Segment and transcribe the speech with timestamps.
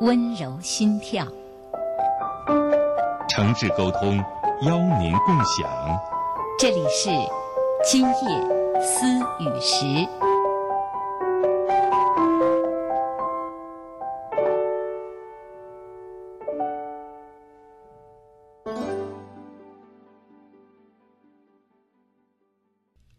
[0.00, 1.26] 温柔心跳，
[3.30, 4.18] 诚挚沟通，
[4.66, 5.98] 邀您共享。
[6.58, 7.08] 这里是
[7.82, 9.06] 今夜思
[9.40, 10.06] 雨时。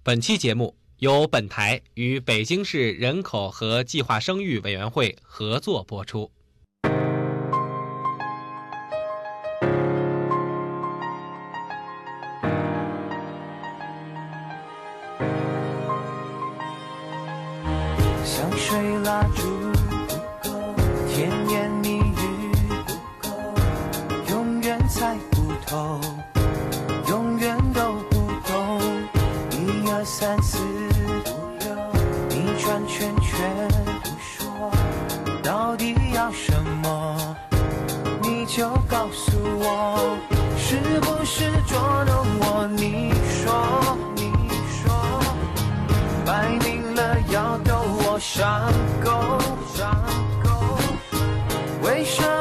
[0.03, 6.31] 本期节目由本台与北京市人口和计划生育委员会合作播出。
[52.05, 52.36] station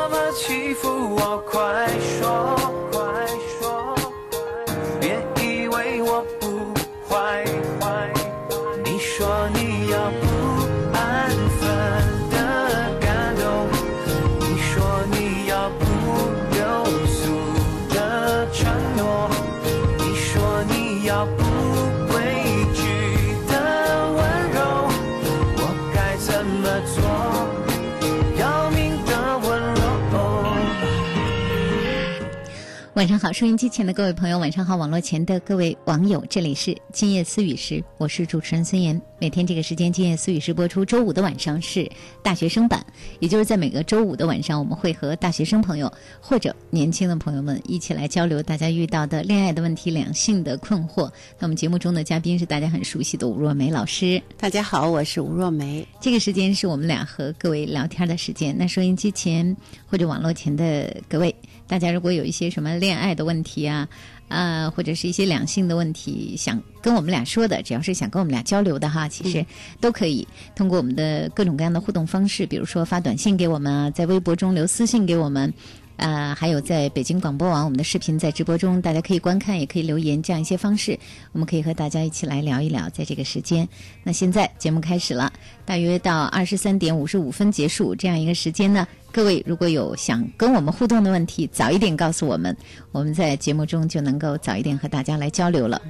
[33.07, 39.01] 晚上好，收音机前的各位朋友，晚上好，网络前的各位网友，这里是今夜思语时，我是主持人孙岩。
[39.21, 40.85] 每天这个时间，今夜思语时播出。
[40.85, 41.89] 周五的晚上是
[42.21, 42.85] 大学生版，
[43.21, 45.91] 也就是在每个周五的晚上，我们会和大学生朋友
[46.21, 51.05] 或者年轻的朋友们一起来交流大家遇到的恋爱的问题、两性的困惑。
[51.39, 54.21] 那我们节目中的嘉宾是大家很熟悉的吴若梅老师。
[54.37, 55.87] 大家好，我是吴若梅。
[56.01, 58.53] 这个时间是我们俩和各位聊天的时间。
[58.59, 59.57] 那收音机前
[59.87, 61.33] 或者网络前的各位。
[61.67, 63.89] 大家如果有一些什么恋爱的问题啊，
[64.29, 69.45] 啊，或者是一些两性的问题，想跟我们俩说的，只要是想跟我们俩交流的哈，其实
[69.81, 75.53] 都可以通过我们的各种各样的互动方式，比如说发短信给我们啊，在微博中留私信给我们。
[75.97, 80.99] 呃，还有在北京广播网，我们的视频在直播中，大家可以观看，也可以留言，这样一些方式，
[81.33, 82.89] 我们可以和大家一起来聊一聊。
[82.91, 83.69] 在这个时间，
[84.03, 85.33] 那现在节目开始了，
[85.65, 92.57] 大约到二十三点五十五分结束，这样一个时间呢，各位如果有想跟我们互动的问题，早一点告诉我们，
[92.93, 95.81] 我们在节目中就能够早一点和大家来交流了。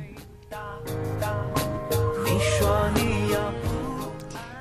[2.25, 2.91] 你说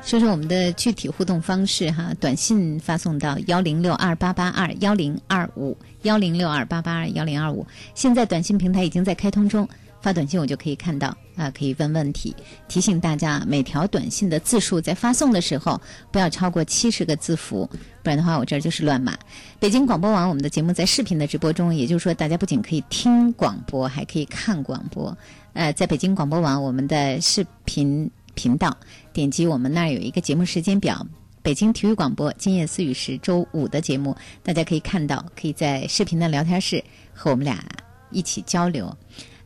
[0.05, 7.65] 说说我们的具体互动方式哈，短信发送到幺零六二八八二幺零二五幺零六二八八二幺零二五。
[7.95, 9.67] 现在短信平台已经在开通中，
[10.01, 12.35] 发短信我就可以看到啊，可以问问题。
[12.67, 17.67] 提醒大家，每条短信的字数在发送的时候不要超过七十个字符，
[18.03, 19.17] 不然的话我这儿就是乱码。
[19.59, 25.17] 北京广播网我们的节目在视频的直播中，也就是说大家不仅可以听广播，还可以看广播。
[25.53, 28.07] 呃，在北京广播网我们的视频。
[28.35, 28.77] 频道
[29.11, 31.05] 点击我们那儿有一个节目时间表，
[31.41, 37.65] 北京体育广播今夜思雨时周五的节目，大家可以看到，可以在视频的聊天室和我们俩
[38.11, 38.95] 一起交流。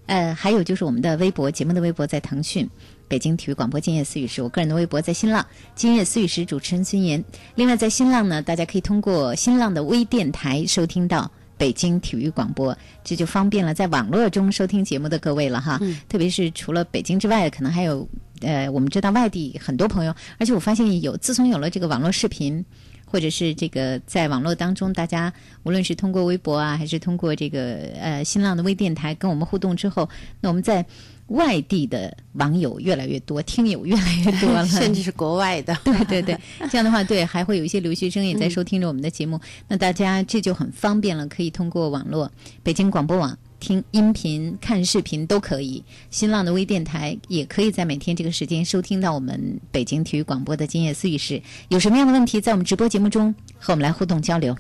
[0.06, 2.68] 呃，还有就是我们的微博节目的微博在腾讯，
[3.08, 5.46] 北京体育广播今夜思雨时，我个人的微博在新浪
[5.76, 7.24] 今夜思雨时主持人孙岩。
[7.54, 15.80] 另外在新浪呢，大家可以通过新浪的微电台收听到北京体育广播，这就方便了在网络中收听节目的各位了哈。
[16.08, 18.10] 特别是除了北京之外，可能还有。
[18.42, 22.64] 呃，我们知道外地很多朋友，而且我发现有自从有了这个网络视频，
[23.06, 25.34] 或者是这个在网络当中，大家
[25.64, 30.08] 无论是通过微博啊，还是通过这个呃新浪的微电台跟我们互动之后，
[30.40, 30.86] 那我们在
[31.30, 35.76] 外地的网友越来越多，听友越来越多了， 甚至是国外的。
[35.86, 36.38] 对对对，
[36.70, 42.32] 这样的话，对，还会有一些留学生也在收听着我们的节目， 那大家这就很方便了，可以通过网络，
[42.64, 43.38] 北京广播网。
[43.60, 45.84] 听音频、看视频都可以。
[46.10, 51.34] 新浪的微电台也可以在每天这个时间收听到我们北京体育广播的《今夜思雨时》。
[51.68, 54.56] 有什么样的问题，在我们直播节目中和我们来互动交流。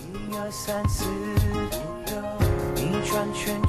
[0.00, 1.12] 一二三四五
[2.06, 2.20] 六，
[2.74, 3.65] 你转圈圈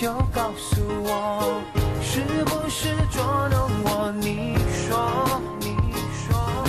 [0.00, 1.62] 就告诉我，
[2.02, 4.12] 是不是捉弄我？
[4.20, 4.56] 你
[4.88, 5.68] 说，你
[6.12, 6.66] 说，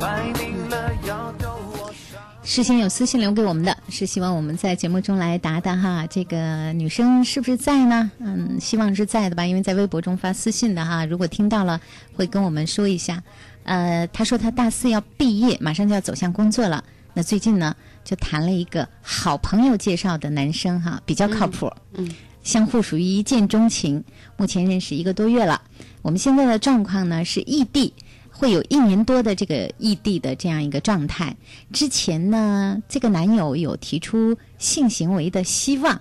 [0.00, 2.18] 摆明了要逗我笑。
[2.42, 8.10] 事先有私信留给我们的是希望我们在节目中来答答哈，这个女生是不是在呢？
[8.18, 11.78] 嗯，希望是在的吧，因为在微博中发私信的哈，如果听到了
[12.16, 13.22] 会跟我们说一下。
[13.64, 16.82] 呃，她说她大四要毕业，马上就要走向工作了。
[17.12, 22.08] 那最近呢，就谈了一个好朋友介绍的男生哈，比较靠谱，嗯，
[22.42, 24.04] 相互属于一见钟情，
[24.36, 25.60] 目前认识一个多月了。
[26.02, 27.92] 我们现在的状况呢是异地，
[28.30, 31.34] 会有一年多的这个异地的这样一个状态。
[31.72, 35.94] 之前呢，这个男友有提出性行为的希望，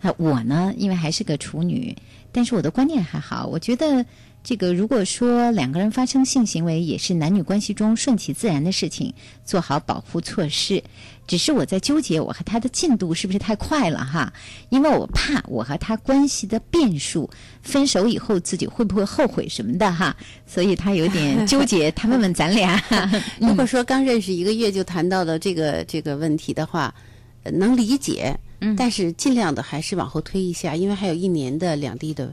[0.00, 1.96] 啊，我呢因为还是个处女，
[2.30, 4.04] 但是我的观念还好，我觉得。
[4.48, 9.12] 这个如果说两个人发生性行为，也是男女关系中顺其自然的事情，
[9.44, 10.82] 做好保护措施。
[11.26, 14.32] 只是我在纠结我和他的进度是不是太快了哈，
[14.70, 17.28] 因为我怕我和他关系的变数，
[17.60, 20.16] 分手以后自己会不会后悔什么的哈，
[20.46, 21.90] 所以他有点纠结。
[21.92, 22.82] 他问问咱俩，
[23.38, 26.94] 如果说刚认识一个月就谈到了这个这个问题的话，
[27.42, 32.32] 呃能理解，嗯但是尽量的还是往后推一下，因为还有一年的两地的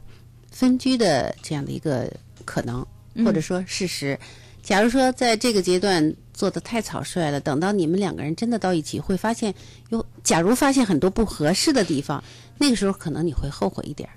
[0.55, 2.09] 分居的这样的一个
[2.45, 2.85] 可能，
[3.25, 4.17] 或者说事实。
[4.63, 9.53] 假如说在这个阶段做的太草率了，等到你们两个人真的到一起，会发现
[9.89, 12.23] 有，假如发现很多不合适的地方，
[12.57, 14.15] 那个时候可能你会后悔一点儿。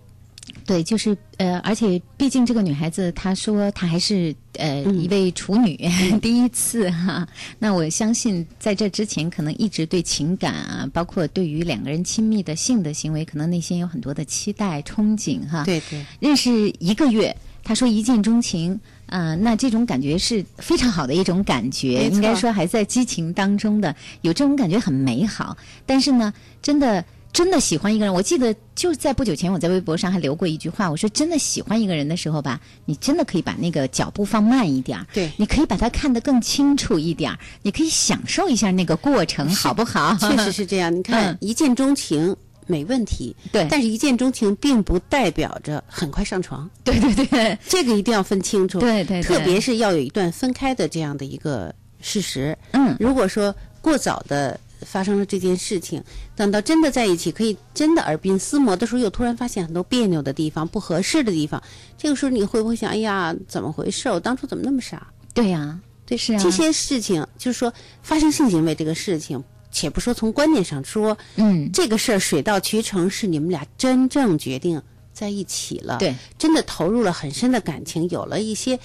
[0.66, 5.76] 对，就是呃，而且毕竟这个女孩子她说她还是呃、嗯一位处女，
[6.20, 7.26] 第一次哈。
[7.58, 15.64] 那我相信在这之前，可能一直对情感啊，包括对于两个人亲密的性的行为，可能内心有很多的期待、憧憬哈。
[15.64, 17.34] 对对，认识一个月，
[17.64, 25.56] 她说一见钟情，呃，那这种感觉是非常好的一种感觉，应该说还在激情当中的，有这种感觉很美好。
[25.86, 40.16] 但是呢，真的真的喜欢一个人，我记得就在不久前，我在微博上还留过一句话，我说真的喜欢一个人的时候吧，你真的可以把那个脚步放慢一点儿，对你可以把它看得更清楚一点儿，你可以享受一下那个过程，好不好？
[40.16, 40.92] 确实是这样。
[40.92, 42.34] 你看，嗯一见钟情
[42.66, 48.80] 没问题，对但是一见钟情并不代表着很快上床，对对对这个一定要分清楚。
[48.80, 52.56] 对对对特别是要有一段分开的这样的一个事实。
[52.72, 56.02] 嗯如果说过早的发生了这件事情，
[56.36, 61.62] 等到真的在一起，可以真的耳鬓厮磨的时候，又突然发现很多别扭的地方、不合适的地方，
[61.96, 64.08] 这个时候你会不会想，哎呀，怎么回事？
[64.08, 65.06] 我当初怎么那么傻？
[65.34, 67.72] 对呀、对，是啊这些事情就是说
[68.02, 74.80] 发生性行为这个事情，且不说从观念上说，嗯，这个事儿水到渠成，是你们俩真正决定
[75.12, 78.78] 在一起了，对，真的投入了很深的感情，有了一些，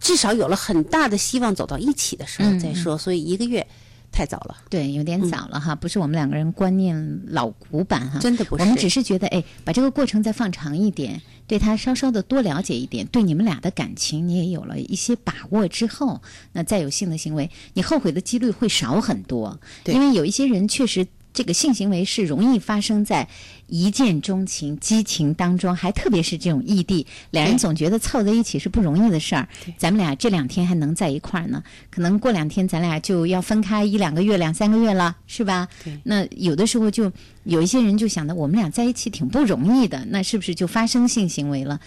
[0.00, 2.96] 至少有了很大的希望走到一起的时候嗯再说。
[2.96, 3.66] 所以一个月
[4.12, 8.62] 太早了，对，有点早了哈，不是我们两个人观念老古板哈，真的不是。
[8.62, 16.20] 我们只是觉得，哎，把这个过程再放长一点，对他稍稍的多了解一点，对你们俩的感情你也有了一些把握之后，
[16.52, 19.58] 那再有性的行为，你后悔的几率会少很多。
[19.84, 21.06] 对因为有一些人确实。
[21.32, 23.28] 这个性行为是容易发生在
[23.66, 29.48] 一见钟情、激情当中，还特别是这种异地，两人总觉得凑在一起是不容易的事儿。
[29.78, 35.68] 咱们俩这两天还能在一块儿呢，可能过两天咱俩就要分开一两个月、两三个月了，是吧？
[36.02, 37.12] 那有的时候就
[37.44, 41.80] 有一些人就想到，我们俩在一起挺不容易的，那是不是就发生性行为了？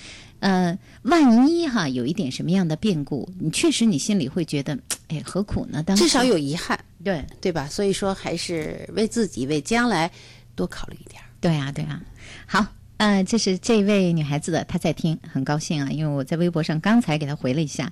[0.44, 5.82] 呃，万一哈有一点什么样的变故，你确实你心里会觉得，哎，何苦呢？
[5.82, 7.66] 当时至少有遗憾，对对吧？
[7.70, 10.12] 所以说还是为自己、为将来
[10.54, 11.26] 多考虑一点儿。
[11.40, 12.02] 对啊，对啊。
[12.46, 12.66] 好，
[12.98, 17.90] 呃，这是这位女孩子的，她在听，很高兴啊，因为我在微博上刚才给她回了一下。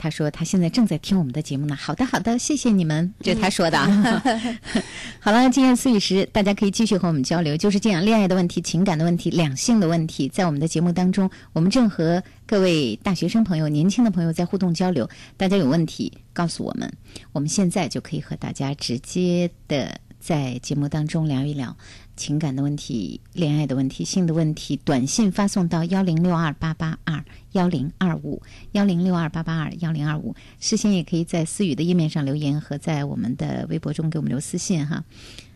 [0.00, 1.76] 她说他现在正在听我们的节目呢。
[1.76, 4.22] 好的，好的，谢谢你们，这是他说的啊。
[5.20, 15.06] 好了，今夜思雨时，大家可以继续和我们交流，就是这样，恋爱的问题、情感的问题、两性的问题，在我们的节目当中，我们正和各位大学生朋友、年轻的朋友在互动交流。
[15.36, 16.90] 大家有问题告诉我们，
[17.32, 21.76] 我们现在就可以和大家直接的在节目当中聊一聊
[22.20, 30.36] 情感的问题、恋爱的问题、性的问题，短信发送到幺零六二八八二幺零二五幺零六二八八二幺零二五。
[30.58, 35.02] 事先也可以在思雨的页面上留言，和在我们的微博中给我们留私信哈。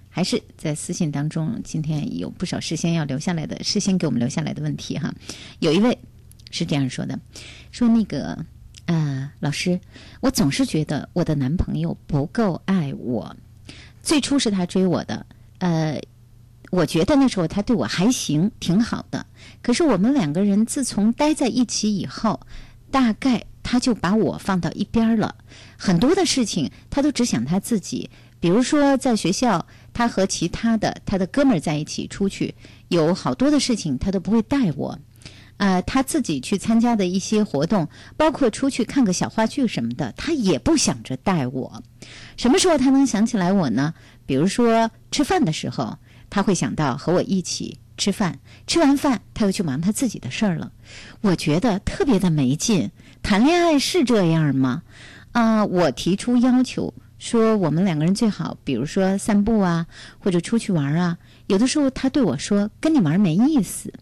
[0.08, 5.14] 还是在私信当中，今天有不少事先要留下来的，事先给我们留下来的问题哈。
[5.58, 5.98] 有一位
[6.50, 7.20] 是这样说的，
[7.72, 8.42] 说那个
[8.86, 9.78] 呃，老师，
[10.20, 13.36] 我总是觉得我的男朋友不够爱我。
[14.02, 15.26] 最初是他追我的，
[15.58, 16.00] 呃，
[16.74, 19.24] 我觉得那时候他对我还行，挺好的。
[19.62, 22.40] 可是我们两个人自从待在一起以后，
[22.90, 25.36] 大概他就把我放到一边儿了。
[25.78, 32.56] 很多的事情他都只想他自己，比如说在学校，他和其他的他的哥们儿在一起出去，
[32.88, 34.98] 有好多的事情他都不会带我。
[35.56, 41.80] 呃，他自己去参加的一些活动，包括出去看个小话剧什么的，他也不想着带我。
[42.36, 43.94] 什么时候他能想起来我呢？
[44.26, 45.96] 比如说吃饭的时候，
[46.34, 48.40] 他会想到和我一起吃饭。
[48.66, 50.72] 吃完饭，他又去忙他自己的事儿了。
[51.20, 52.90] 我觉得特别的没劲。
[53.22, 54.82] 谈恋爱是这样吗？
[55.30, 59.86] 啊、我提出要求说，我们两个人最好，比如说散步啊，
[60.18, 61.16] 或者出去玩啊。
[61.46, 63.92] 有的时候他对我说：“跟你玩没意思。”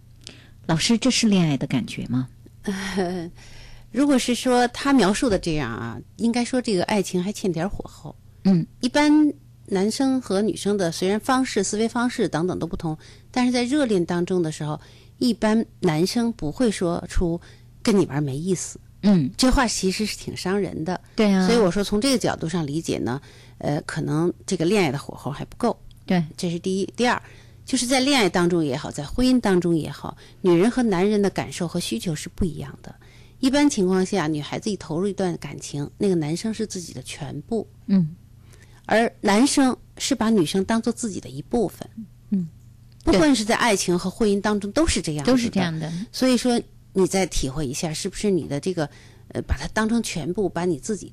[0.65, 2.29] 老师，这是恋爱的感觉吗？
[3.93, 8.17] 如果是说他描述的这样啊，应该说这个爱情还欠点火候。
[8.45, 9.13] 嗯，一般
[9.73, 12.97] 男生和女生的虽然方式、思维方式等等都不同，
[13.31, 14.79] 但是在热恋当中的时候，
[15.19, 17.41] 一般男生不会说出
[17.83, 18.79] 跟你玩没意思。
[19.01, 21.01] 嗯，这话其实是挺伤人的。
[21.17, 23.21] 对啊，所以我说从这个角度上理解呢，
[23.59, 25.77] 呃，可能这个恋爱的火候还不够。
[26.05, 26.87] 对，这是第一。
[26.95, 27.21] 第二，
[27.65, 32.95] 就是在恋爱当中也好，在婚姻当中也好，女人和男人的感受和需求是不一样的。
[33.41, 38.15] 一般情况下，女孩子一投入一段感情，那个男生是自己的全部，嗯，
[38.87, 41.89] 而男生是把女生当做自己的一部分。
[42.31, 42.49] 嗯，
[43.05, 45.61] 不对管是在爱情和婚姻当中都是这样，都是这。
[45.61, 45.93] 样的。
[46.11, 46.61] 所以说，
[46.93, 48.89] 你再体会一下，是不是你的这个
[49.29, 51.13] 呃，把它当成全部，把你自己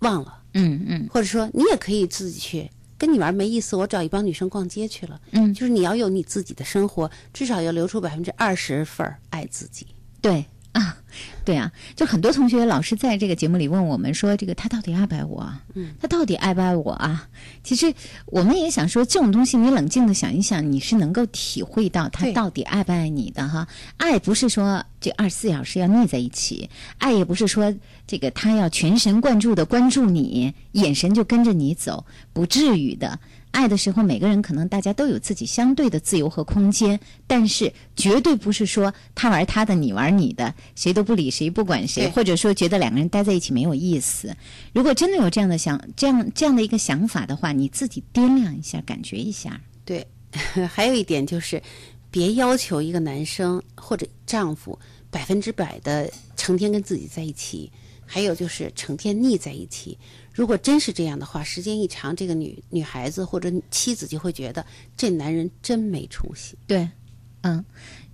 [0.00, 2.70] 忘了，嗯嗯或者说你也可以自己去。
[2.98, 5.18] 跟你玩没意思，我找一帮女生逛街去了。
[5.30, 9.86] 嗯，就是你要有你自己的生活，至少要留出百分之二十份爱自己。
[10.20, 10.96] 对啊，
[11.44, 15.62] 对啊，就很多同学老师在这个节目里问我们说，这个他到底爱不爱我啊？
[15.74, 17.28] 嗯，他到底爱不爱我啊？
[17.64, 17.92] 其实
[18.26, 23.66] 我们也想说，这种东西你冷静的想一想，你是能够体会到他到底爱不爱你的哈。
[23.96, 27.74] 爱不是说这二十四小时要腻在一起，爱也不是说
[28.06, 33.18] 这个他要全神贯注的关注你，眼神就跟着你走，不至于的。
[33.50, 44.34] 爱的时候，每个人可能大家都有自己相对的自由和空间，但是绝对不是说他玩他的，你玩你的，谁都不理谁，不管谁，或者说觉得两个人待在一起没有意思。
[44.72, 49.60] 如果真的有这样的想这样这样的一个想法的话，你自己掂量一下，感觉一下。
[49.84, 50.06] 对，
[50.72, 51.60] 还有一点就是，
[52.10, 54.78] 别要求一个男生或者丈夫
[55.10, 57.70] 百分之百的成天跟自己在一起，
[58.06, 59.98] 还有就是成天腻在一起。
[60.40, 64.64] 如果真是这样的话，时间一长，这个女女孩子或者妻子就会觉得
[64.96, 66.56] 这男人真没出息。
[66.66, 66.88] 对，
[67.42, 67.62] 嗯，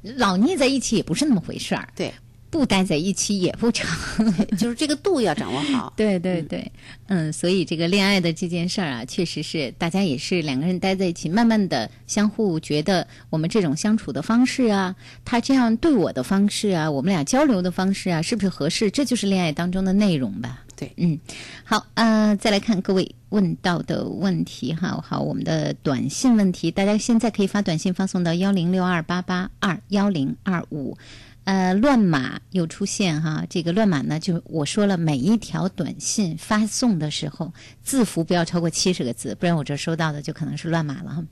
[0.02, 2.12] 老腻在一起也不是那么回事儿，对，
[2.50, 3.88] 不待在一起也不成。
[4.59, 5.92] 就是这个度要掌握好。
[5.97, 6.68] 对对对，
[7.06, 18.90] 嗯，所以这个恋爱的这件事儿啊，确实是大家也是两个人待在一起，慢慢的相互觉得我们这种相处的方式啊，他这样对我的方式啊，我们俩交流的方式啊，是不是合适？
[18.90, 20.64] 这就是恋爱当中的内容吧。
[20.76, 21.18] 对嗯，
[21.64, 30.97] 好，呃，再来看各位问到的问题哈，好，我们的短信问题，大家现在可以发短信发送到幺零六二八八二幺零二五。
[31.45, 37.52] 呃，乱码又出现哈，这个乱码呢，就我说了，每一条短信发送的时候，
[37.85, 41.25] 字符不要超过七十个字，不然我这收到的就可能是乱码了哈。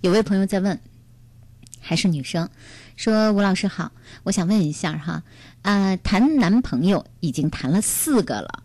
[0.00, 0.80] 有位朋友在问，
[1.80, 2.48] 还是女生，
[2.94, 3.90] 说吴老师好，
[4.22, 5.24] 我想问一下哈，
[5.62, 8.62] 啊、谈男朋友已经谈了四个了。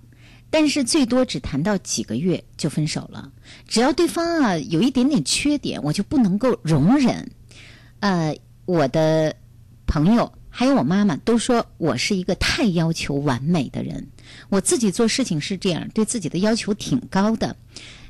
[0.53, 3.31] 但是最多只谈到几个月就分手了，
[3.67, 7.31] 只要对方啊有一点点缺点，我就不能够容忍。
[8.01, 9.35] 呃，我的
[9.87, 14.09] 朋友还有我妈妈都说我是一个太要求完美的人，
[14.49, 17.55] 我自己做事情是这样，对自己的要求挺高的。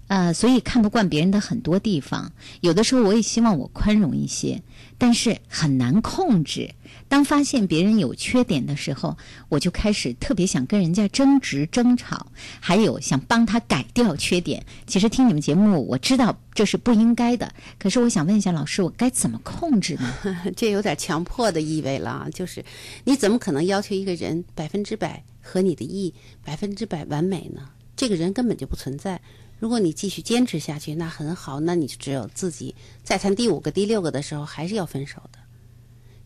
[0.08, 4.62] 呃，所以看不惯别人的很多地方，有的时候我也希望我宽容一些，
[4.98, 6.76] 但是很难控制。
[7.08, 9.18] 当发现别人有缺点的时候，
[9.50, 12.28] 我就开始特别想跟人家争执、争吵，
[12.60, 14.66] 还有想帮他改掉缺点。
[14.88, 20.14] 其实听你们节目，我知道这是不应该的，可是我想问一下老师，我该怎么控制呢？
[20.56, 22.28] 这有点强迫的意味了啊！
[22.34, 22.64] 就是
[23.04, 27.70] 你怎么可能要求一个人百分之百合你的意、百分之百完美呢？
[27.96, 29.22] 这个人根本就不存在。
[29.60, 35.40] 如果你继续坚持下去，那很好，那你就只有自己再谈第五个、第六个的时候，还是要分手的。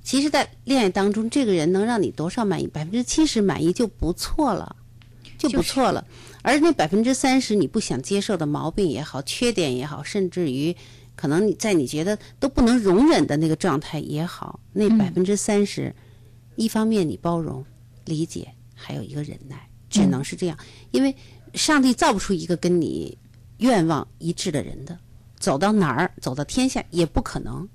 [0.07, 2.65] 其实，在恋爱当中，这个人能让你多少满意？
[2.65, 4.77] 百分之七十满意就不错了，
[5.37, 6.07] 就不错了。
[6.43, 10.73] 而那百分之三十你不想接受的毛病也好、缺点也好，甚至于
[11.17, 15.93] 可能你在你觉得都不能容忍的那个状态也好，那百分之三十，
[16.55, 17.65] 一方面你包容、
[18.05, 19.67] 理解，还有一个忍耐。
[19.89, 20.57] 只能是这样，
[20.91, 21.13] 因为
[21.53, 23.17] 上帝造不出一个跟你
[23.57, 24.97] 愿望一致的人的，
[25.37, 27.67] 走到哪儿，走到天下也不可能。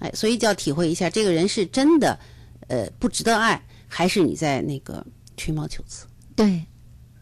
[0.00, 2.18] 哎，所以就要体会一下，这个人是真的，
[2.68, 6.06] 呃，不值得爱，还是你在那个吹毛求疵？
[6.34, 6.62] 对。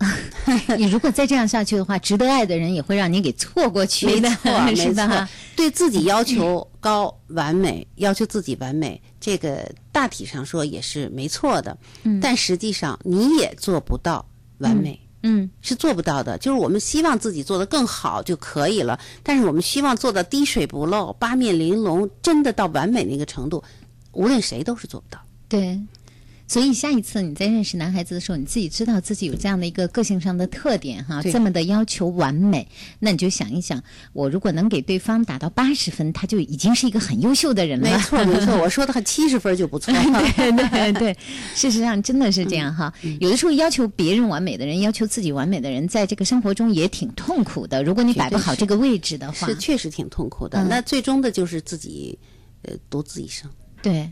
[0.79, 5.29] 你如果再这样下去的话，值得爱的人也会让你给错过去的，没错，是没错？
[5.57, 11.77] 对自己要求高、完美，要求自己完美，这个大体上说也是没错的。
[12.05, 14.25] 嗯但实际上你也做不到
[14.59, 14.93] 完美。
[15.03, 23.63] 嗯，嗯是做不到的，就是我们希望自己做得更好就可以了，但是我们希望做到滴水不漏、八面玲珑，真的到完美那个程度，
[24.13, 25.21] 无论谁都是做不到。
[25.49, 25.81] 对。
[26.49, 32.67] 所以下一次你在认识男孩子的时候，你自己知道自己有这样的一个个性上的特点哈，这么的要求完美，
[32.99, 33.83] 那你就想一想，
[34.15, 37.91] 我如果能给对方打到八十分，他就已经是一个很优秀的人了。
[37.91, 39.93] 没错，没错，我说的还七十分就不错。
[40.37, 41.17] 对对对，
[41.55, 42.93] 事实上真的是这样哈。
[43.03, 47.83] 嗯有的时候要求别人完美的人，要求自己完美的人，在这个生活中也挺痛苦的。
[47.83, 50.59] 如果你摆不好这个位置的话，是确实挺痛苦的。
[50.63, 52.19] 嗯那最终的就是自己，
[52.63, 53.51] 呃，独自一生。
[53.83, 54.11] 对，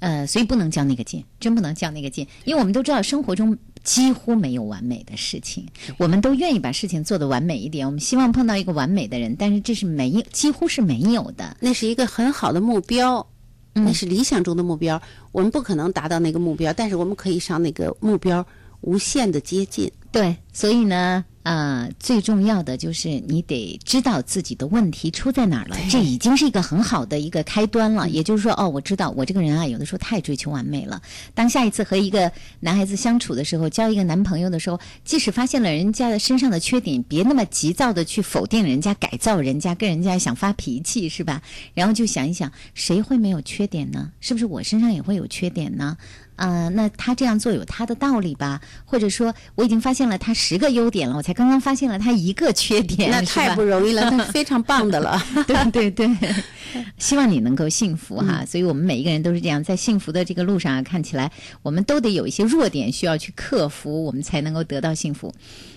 [0.00, 5.66] 呃，所以不能较那个劲，真不能较那个劲，因为我们都知道生活中几乎没有完美的事情，
[5.98, 11.56] 我们都愿意把事情做得完美一点，我们希望碰到一个完美的人，但是这是没有，几乎是没有的。
[11.60, 13.26] 那是一个很好的目标，
[13.74, 15.00] 嗯那是理想中的目标。
[15.32, 18.44] 我们不可能达到那个目标，但是我们可以向那个目标
[18.80, 19.90] 无限的接近。
[20.10, 28.08] 对，所以呢，呃，最重要的就是你得知道自己的问题出在哪儿了，这已经是一个很好的一个开端了。
[28.10, 31.00] 也就是说，哦，我知道我这个人啊，有的时候太追求完美了。
[31.34, 32.30] 当下一次和一个
[32.60, 41.40] 男孩子相处的时候，交一个男朋友的时候，即使发现了人家的身上的缺点，别那么急躁的去否定人家、改造人家，跟人家想发脾气是吧？
[41.72, 44.12] 然后就想一想，谁会没有缺点呢？
[44.20, 45.96] 是不是我身上也会有缺点呢？
[46.40, 48.60] 啊、那他这样做有他的道理吧？
[48.86, 55.22] 或者说，我已经发现了他十个优点了，我才刚刚发现了他一个缺点，那太不容易了， 那非常棒的了。
[55.46, 56.08] 对对对，
[56.96, 58.42] 希望你能够幸福哈。
[58.46, 61.30] 所以我们每一个人都是这样，在幸福的这个路上啊，看起来
[61.62, 65.30] 我们都得有一些弱点需要去克服，我们才能够得到幸福。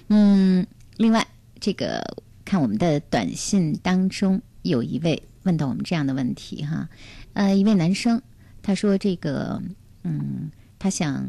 [0.07, 1.27] 嗯，另外
[1.59, 2.01] 这个
[2.45, 6.87] 看我们的短信当中有一位问到我们这样的问题哈，
[7.33, 8.21] 呃，一位男生
[8.61, 9.61] 他说这个
[10.03, 11.27] 嗯，他想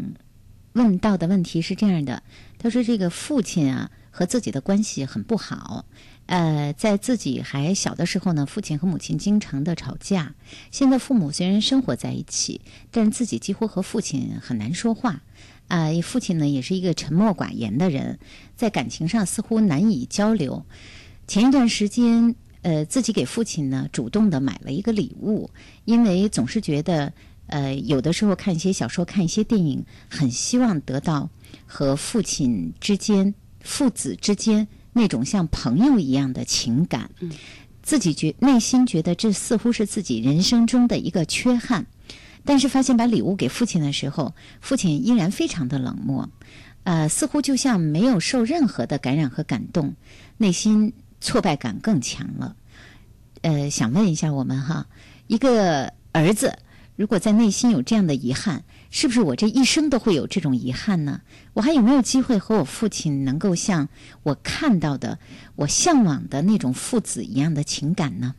[0.72, 2.22] 问到的问题是这样的，
[2.58, 5.86] 他说这个父亲啊和自己的关系很不好。
[6.26, 10.34] 呃，在自己还小的时候呢，父亲和母亲经常的吵架。
[10.70, 15.22] 现在父母虽然生活在一起，但自己几乎和父亲很难说话。
[15.68, 18.18] 啊、父亲呢也是一个沉默寡言的人，
[18.56, 20.64] 在感情上似乎难以交流。
[21.26, 25.50] 前一段时间，呃，自己给父亲呢主动的买了一个礼物，
[25.84, 27.12] 因为总是觉得，
[27.46, 31.28] 呃，有的时候看一些小说、看一些电影，很希望得到
[31.66, 37.10] 和父亲之间、父子之间那种像朋友一样的情感。
[37.82, 41.84] 自己觉内心觉得这似乎是自己人生中的一个缺憾，
[42.42, 46.30] 但是发现把礼物给父亲的时候，父亲依然非常的冷漠，
[46.84, 49.94] 呃，似乎就像没有受任何的感染和感动，
[50.38, 52.56] 内心挫败感更强了。
[53.42, 54.86] 呃，想问一下我们哈，
[55.26, 56.58] 一个儿子
[56.96, 61.20] 如果在内心有这样的遗憾，是不是我这一生都会有这种遗憾呢？
[61.52, 63.88] 我还有没有机会和我父亲能够像
[64.22, 65.18] 我看到的、
[65.56, 68.34] 我向往的那种父子一样的情感呢？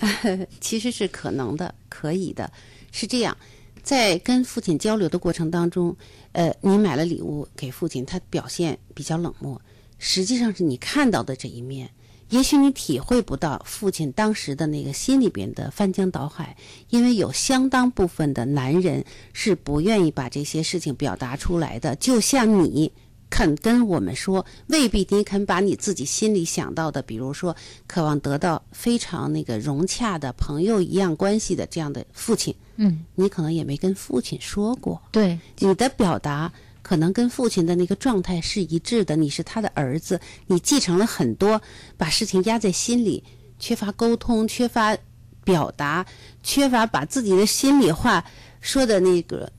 [0.60, 2.52] 其实是可能的，可以的。
[2.92, 3.36] 是这样，
[3.82, 5.96] 在跟父亲交流的过程当中，
[6.30, 9.60] 呃，你买了礼物给父亲，他表现比较冷漠，
[9.98, 11.90] 实际上是你看到的这一面。
[12.30, 16.56] 也许你体会不到父亲当时的那个心里边的翻江倒海，
[16.90, 22.92] 因为有相当部分的男人是不愿意把这些事情表达出来的，就像你。
[23.30, 27.54] 肯跟我们说，未必你肯把你自己心里想到的，比如说
[27.86, 34.98] 渴望得到非常那个融洽的朋友一样关系的这样的父亲，嗯，你可能也没跟父亲说过。
[35.12, 36.50] 对，你的表达
[36.88, 41.60] 可能跟父亲的那个状态是一致的，你是他的儿子，你继承了很多，
[41.98, 43.22] 把事情压在心里，
[43.58, 44.96] 缺乏沟通，缺乏
[45.44, 46.06] 表达，
[46.42, 48.24] 缺乏把自己的心里话
[48.62, 49.52] 说的那个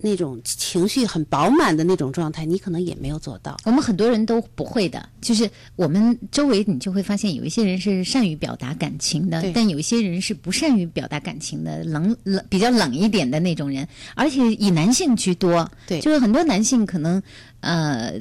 [0.00, 3.56] 那种情绪很饱满的那种状态，你可能也没有做到。
[3.64, 15.68] 我们很多人都不会的，就是我们周围你就会发现，有一些人是善于表达感情的，但有一些人是不善于表达感情的，冷冷比较冷一点的那种人，而且以男性居多。
[15.86, 17.22] 对就是很多男性可能
[17.60, 18.12] 呃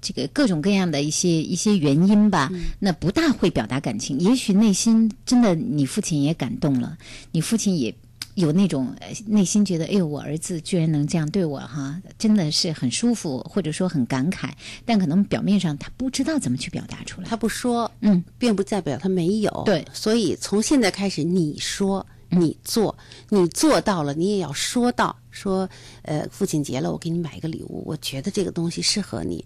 [0.00, 4.20] 这个各种各样的一些一些原因吧，那不大会表达感情。
[4.20, 6.96] 也许内心真的你父亲也感动了，
[7.32, 7.94] 你父亲也
[8.36, 14.50] 有那种呃内心觉得，哎呦，我儿子居然能这样对我哈，真的是很舒服，或者说很感慨，
[14.84, 17.26] 但可能表面上他不知道怎么去表达出来。
[17.26, 19.62] 他不说，嗯，并不代表他没有。
[19.64, 22.96] 对所以从现在开始，你说，你做，
[23.30, 25.66] 你做到了，你也要说到，说，
[26.02, 29.42] 呃，父亲节了，我给你买一个礼物，我觉得这个东西适合你，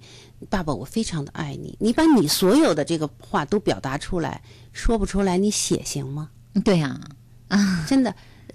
[0.48, 1.76] 爸爸，我非常的爱你。
[1.78, 6.30] 你把你所有的这个话都表达出来，说不出来，你写行吗？
[6.64, 7.00] 对呀、
[7.46, 8.12] 啊， 真的，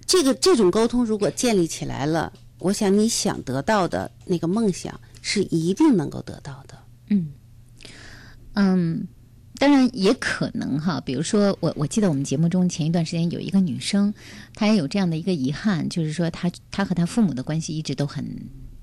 [0.07, 6.77] 这个这种沟通如果建立起来了，我想你想得到的那个梦想是一定能够得到的。
[7.09, 7.31] 嗯
[8.53, 9.07] 嗯，
[9.57, 14.13] 当然也可能哈，比如说我我记得我们节目中前一段时间有一个女生，
[14.53, 18.25] 她也有这样的一个遗憾，就是说她她和她父母的关系一直都很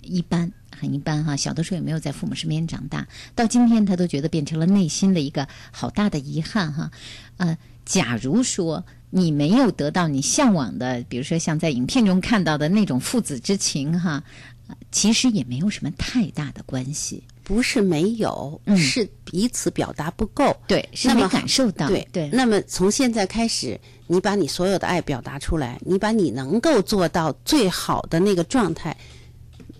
[0.02, 1.36] 一般，很一般哈。
[1.36, 6.90] 小的时候也没有在父母身边长大，到今天她都觉得变成了内心的一个好大的遗憾哈。
[7.38, 14.24] 呃，假如说你没有得到你向往的，比如说像在影片中看到的那种父子之情哈，
[14.68, 17.22] 呃其实也没有什么太大的关系。
[17.44, 20.56] 不是没有，嗯是彼此表达不够。
[20.66, 21.88] 对，是没感受到。
[21.88, 28.96] 对对，那么从现在开始，你把你所有的爱表达出来，你把你能够做到最好的那个状态，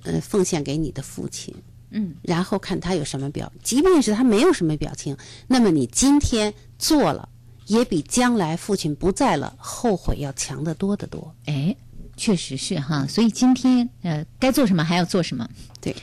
[0.03, 1.55] 呃，奉献给你的父亲。
[1.90, 5.16] 嗯，然后看他有什么表，即便是他没有什么表情，
[5.47, 7.29] 那么你今天做了，
[7.66, 11.35] 也比将来父亲不在了后悔要强得多得多。
[11.46, 11.75] 哎，
[12.16, 15.48] 确实是哈，所以今天呃，该做什么还要做什么。
[15.81, 15.94] 对，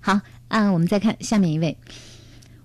[0.00, 1.76] 好啊，我们再看下面一位，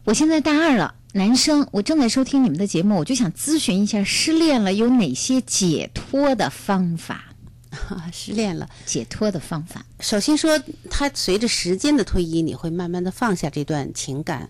[0.04, 7.26] 我现在大二了，男生，我正在收听你们的节目，我就想咨询一下，失恋了有哪些解脱的方法？
[7.90, 8.68] 啊， 失恋了。
[8.86, 14.50] 解脱的方法，首先说，他随着时间的推移，你会慢慢的放下这段情感，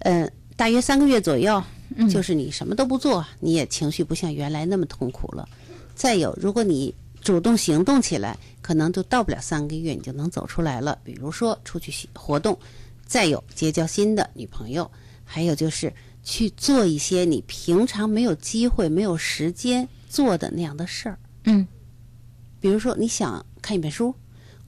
[0.00, 1.62] 呃，大约三个月左右，
[2.08, 5.48] 就是你什么都不做，你也情绪不像原来那么痛苦了。
[5.94, 10.98] 再有，如果你主动行动起来，可能就到不了三个月，你就能走出来了。
[11.04, 12.58] 比如说出去活动，
[13.06, 14.90] 再有结交新的女朋友，
[15.24, 21.18] 还有就是去做一些你平常没有机会、没有时间做的那样的事儿。
[21.44, 21.66] 嗯，
[22.60, 24.14] 比如说你想看一本书，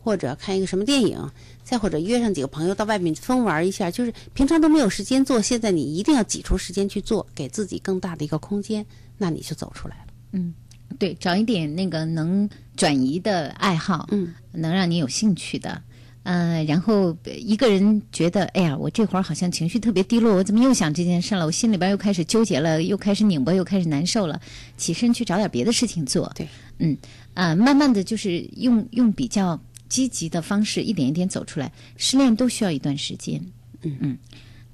[0.02, 1.30] 或者看一个什么电影，
[1.62, 8.84] 再或者约上几个朋友到外面疯玩一下，就是平常都没有时间做，现在你一定要挤出时间去做，给自己更大的一个空间，
[9.18, 10.12] 那你就走出来了。
[10.32, 10.52] 嗯
[10.98, 15.80] 对，找一点那个能转移的爱好，嗯，能让你有兴趣的。
[16.24, 21.46] 呃，然后呃一个人觉得，哎呀，我这会儿好像情绪特别低落，我怎么又想这件事了？
[21.46, 24.40] 我心里边又开始纠结了，又开始拧巴，又开始难受了。
[24.76, 26.30] 起身去找点别的事情做。
[26.36, 26.46] 对，
[26.78, 26.96] 嗯，
[27.34, 29.58] 啊、慢慢的就是用用比较
[29.92, 31.70] 积极的方式，一点一点走出来。
[31.98, 33.38] 失恋都需要一段时间。
[33.82, 34.18] 嗯嗯，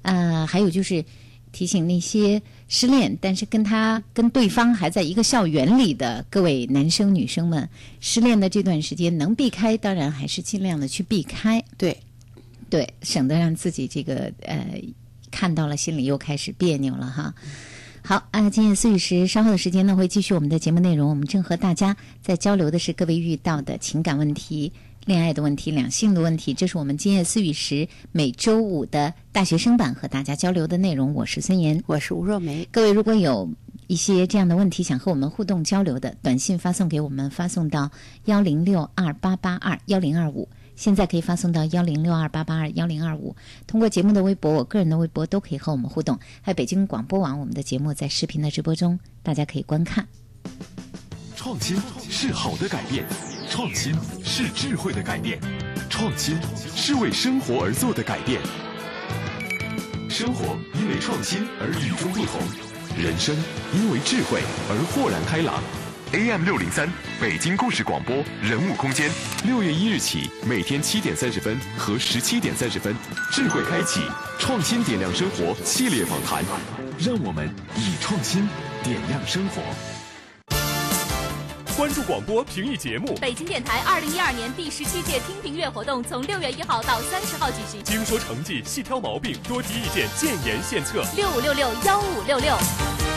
[0.03, 1.03] 呃，还有就是
[1.51, 7.67] 提醒那些失恋但是跟他跟对方还在一个校园里的各位男生女生们，
[7.99, 11.61] 失恋的这段时间能避开，当然还是尽量的去避开。
[11.77, 11.97] 对，
[12.69, 14.81] 对，省得让自己这个呃
[15.29, 17.33] 看到了心里又开始别扭了哈。
[18.01, 21.09] 好啊，今夜思雨时稍后的时间呢会继续我们的节目内容。
[21.09, 24.71] 我们正和大家在交流的是各位遇到的情感问题、
[25.09, 26.53] 恋爱的问题、两性的问题。
[26.53, 31.15] 这是我们今夜思雨时每周五的大学生版和大家交流的内容。
[31.15, 32.67] 我是孙岩，我是吴若梅。
[32.71, 33.49] 各位如果有
[33.87, 37.89] 一些这样的问题想和我们互动交流的，短信发送给我们，发送到
[38.25, 40.47] 幺零六二八八二幺零二五。
[40.75, 43.35] 现在可以发送到幺零六二八八二幺零二五。
[43.65, 46.19] 通过节目的微博，我个人的微博都可以和我们互动。
[46.43, 50.07] 还有北京广播网，我们的节目在视频的直播中，大家可以观看。
[51.35, 51.75] 创新
[52.07, 53.03] 是好的改变，
[53.49, 55.39] 创新是智慧的改变，
[55.89, 56.37] 创新
[56.75, 58.39] 是为生活而做的改变。
[60.07, 62.39] 生活因为创新而与众不同，
[62.95, 63.35] 人生
[63.73, 65.61] 因为智慧而豁然开朗。
[66.11, 66.87] AM 六零三，
[67.19, 69.09] 北京故事广播人物空间，
[69.43, 72.95] 六月一日起，每天七点三十分和十七点三十分，
[73.31, 74.01] 智慧开启，
[74.37, 76.43] 创新点亮生活系列访谈，
[76.99, 78.47] 让我们以创新
[78.83, 79.98] 点亮生活。
[81.79, 91.01] 关注广播评议节目，北京电台二零一二年第十七届听评月活动从六月一号到三十号举行，精说成绩，细挑毛病，多提意见，建言献策。
[91.15, 93.08] 六五六六幺五六六。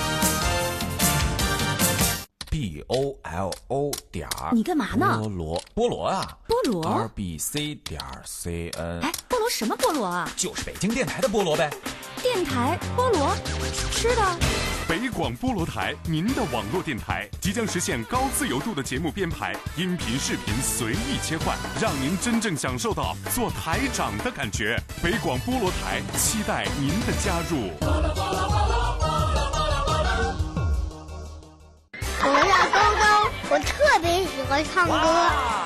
[2.53, 10.31] B o l o 点儿，你干嘛呢菠萝，菠萝啊，菠萝 r b c 点 c n，哎，菠萝什么菠萝啊？
[10.37, 11.71] 就是北京电台的菠萝呗。
[12.23, 13.35] 电台菠萝，
[13.91, 14.23] 吃的。
[14.87, 24.79] 北广菠萝台，您的网络电台即将实现高自由度的节目编排，音频、视频随意切换，让您真正享受到做台长的感觉。
[25.03, 28.72] 北广菠萝台，期待您的加入。
[32.25, 34.95] 我叫高高，我特别喜欢唱歌。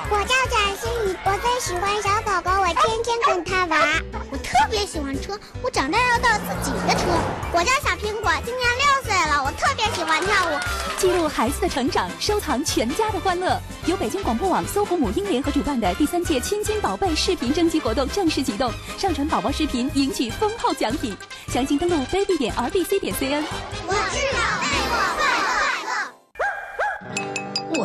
[0.09, 4.03] 我叫蒋欣宇，我最喜欢小狗狗，我天天跟它玩。
[4.31, 7.05] 我特别喜欢车，我长大要造自己的车。
[7.53, 10.59] 我叫小苹果，今年六岁了，我特别喜欢跳舞。
[10.97, 13.61] 记录孩子的成长，收藏全家的欢乐。
[13.85, 21.15] 由北京广播网、搜狐母婴联合主办的第三届亲亲宝贝视频征集活动正式启动，上传宝宝视频赢取丰厚奖品。
[21.49, 23.43] 详情登录 baby 点 rbc 点 cn。
[23.85, 25.36] 我是宝贝，我快乐快乐。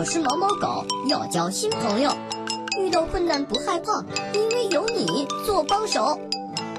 [0.03, 2.13] 我是毛毛狗，要交新朋友，
[2.77, 6.19] 遇到困难不害怕，因为有你做帮手。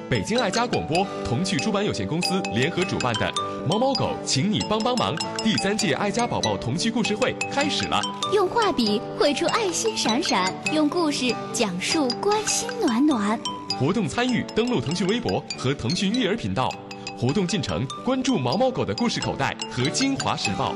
[0.09, 3.25] 北京爱家广播童趣出版有限公司联合主办的
[3.65, 8.01] 《毛毛狗，请你帮帮忙》第三届爱家宝宝童趣故事会开始了。
[8.33, 13.39] 用画笔绘出爱心闪闪，用故事讲述关心暖暖。
[13.79, 16.69] 活动参与登录腾讯微博和腾讯育儿频道。
[17.17, 20.75] 活动进程关注毛毛狗的故事口袋和金华时报。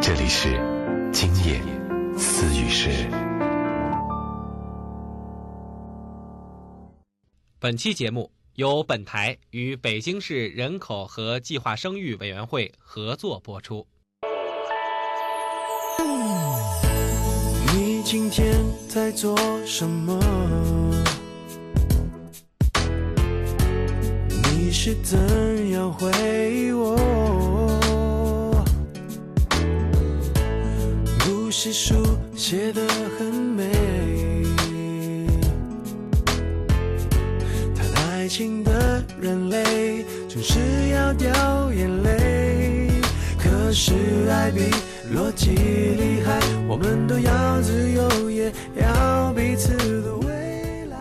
[0.00, 0.60] 这里是
[1.12, 1.60] 今夜
[2.16, 3.08] 私语时。
[7.58, 13.86] 本期节目由本台与北京市人口和计划生育委员会合作播出。
[17.74, 18.54] 你今天
[18.88, 20.20] 在做什么？
[24.44, 26.10] 你是怎样回
[26.74, 26.96] 我？
[31.56, 31.94] 故事书
[32.36, 32.86] 写得
[33.18, 33.64] 很美。
[37.94, 42.90] 爱情的人类总是要掉眼泪，
[43.38, 43.94] 可是
[44.28, 44.64] 爱比
[45.10, 46.38] 逻辑厉害，
[46.68, 50.98] 我们都要自由，也要彼此的未来。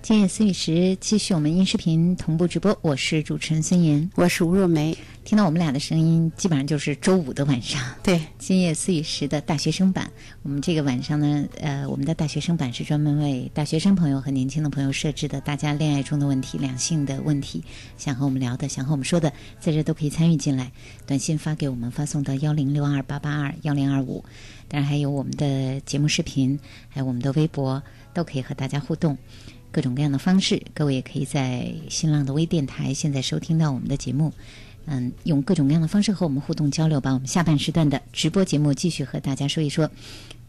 [0.00, 2.74] 今夜思雨时，继续我们音视频同步直播。
[2.80, 4.96] 我是主持人孙岩，我是吴若梅。
[5.26, 7.82] 听到我们俩的声音，基本上就是周五的晚上。
[8.00, 10.08] 对，今夜四雨时的大学生版。
[10.44, 15.40] 我们这个晚上呢，呃，我们的大学生版是专门为大学生朋友和年轻的朋友设置的。
[15.40, 17.64] 大家恋爱中的问题、两性的问题，
[17.98, 20.70] 想和我们聊的、想和我们说的，在这都可以参与进来。
[21.08, 24.24] 短信发给我们，发送到幺零六二八八二幺零二五。
[24.68, 26.56] 当然还有我们的节目视频，
[26.88, 27.82] 还有我们的微博，
[28.14, 29.18] 都可以和大家互动。
[29.72, 34.32] 各种各样的方式，各位也可以在新浪的微电台现在收听到我们的节目。
[34.86, 37.12] 嗯，用各种各样的方式和我们互动交流吧。
[37.12, 39.90] 我们下半时段的直播节目继续和大家说一说。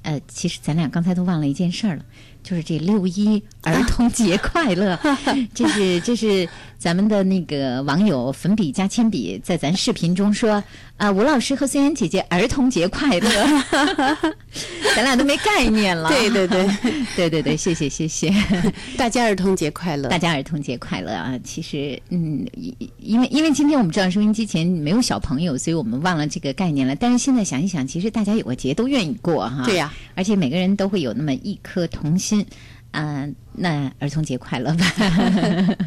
[0.04, 2.06] 呃，其实咱俩刚才都忘了一件事儿了，
[2.48, 4.98] 就是这六一儿童节 快乐。
[5.54, 10.64] 这是这是咱们的那个网友粉笔加铅笔在咱视频中说
[10.96, 13.30] 啊，吴老师和孙岩姐姐儿童节快乐。
[14.96, 16.08] 咱俩都没概念了。
[16.08, 16.68] 对对对
[17.18, 18.34] 对对对，谢谢谢谢，
[18.98, 21.38] 大家儿童节快乐，大家儿童节快乐啊！
[21.44, 22.48] 其实嗯，
[23.00, 26.96] 因为因为今天我们知道收音机前没有小朋友，所以我们忘了这个概念了。
[26.96, 29.64] 但是现在想一想，其实大家有个节都愿意过哈。
[29.66, 29.94] 对呀。
[30.16, 32.37] 而且每个人都会有那么一颗童心，
[32.92, 34.86] 啊，那儿童节快乐吧！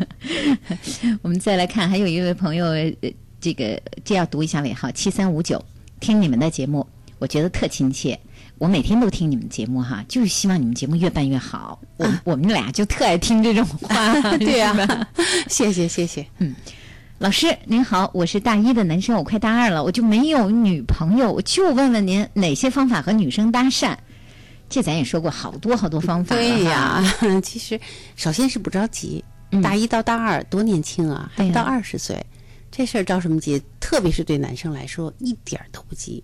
[1.23, 2.67] 我们再来看，还有一位朋友，
[3.41, 5.65] 这个这要读一下尾号七三五九，
[5.99, 6.87] 听你们的节目，
[7.19, 8.19] 我觉得特亲切。
[8.59, 11.81] 我每天都听你们节目哈，就是希望你们节目越办越好。
[11.97, 15.09] 我我们俩就特爱听这种话， 对呀。
[15.49, 16.55] 谢谢谢谢，嗯。
[17.19, 23.97] 老师您好，我是大一的男生，我快大二了，我就没有女朋友，我就问问您哪些方法和女生搭讪？
[24.71, 27.03] 这咱也说过好多好多方法对呀，
[27.43, 27.79] 其实
[28.17, 29.23] 首先是不着急，
[29.63, 32.25] 大一到大二多年轻啊，还不到二十岁，
[32.71, 33.61] 这事儿着什么急？
[33.81, 36.23] 特别是对男生来说，一点都不急。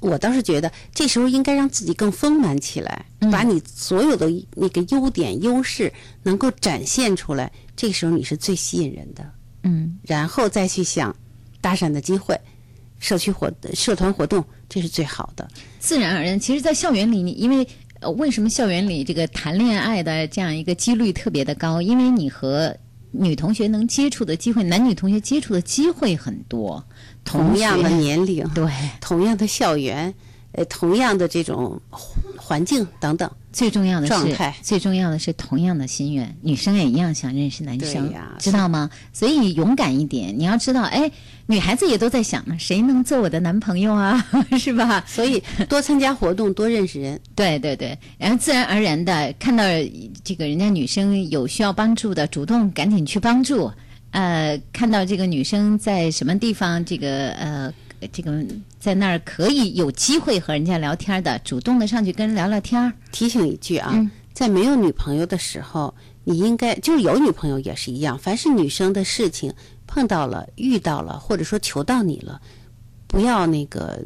[0.00, 9.28] 我倒是觉得这时候应该让自己更丰满起来，把你所有的那个优点优势能够展现出来，这时候你是最吸引人的。
[9.62, 11.14] 嗯，然后再去想
[11.60, 12.38] 搭讪的机会，
[12.98, 15.46] 社区活社团活动，这是最好的。
[15.78, 17.66] 自然而然，其实，在校园里，你因为
[18.00, 21.80] 呃，为什么校园里这个谈恋爱的这样一个几率特别的高？
[21.80, 22.76] 因为你和
[23.10, 26.84] 女同学能接触的机会，男女同学接触的机会很多，
[27.24, 30.12] 同样的年龄，对，同样的校园，
[30.56, 31.80] 呃，同样的这种
[32.36, 33.30] 环境等等。
[33.52, 38.90] 最重要的是状态，最重要的是同样的心愿，女生也一样想认识男生，知道吗？
[39.12, 41.08] 所以勇敢一点，你要知道，哎，
[41.46, 44.24] 女孩子也都在想呢，谁能做我的男朋友啊？
[44.58, 45.04] 是吧？
[45.06, 47.20] 所以多参加活动，多认识人。
[47.36, 49.62] 对对对，然后自然而然的看到
[50.24, 53.70] 这个人家女生有需要帮助的，主动赶紧去帮助。
[54.10, 57.72] 呃，看到这个女生在什么地方，这个呃，
[58.12, 58.44] 这个
[58.78, 62.92] 在那儿可以有机会和人家聊天的，主动的上去跟人聊聊天儿。
[63.12, 69.54] 提醒一句啊，嗯在没有女朋友的时候，你应该就是有女朋友也是一样，凡是女生的事情
[69.86, 72.40] 碰到了、遇到了，或者说求到你了，
[73.06, 73.96] 不要那个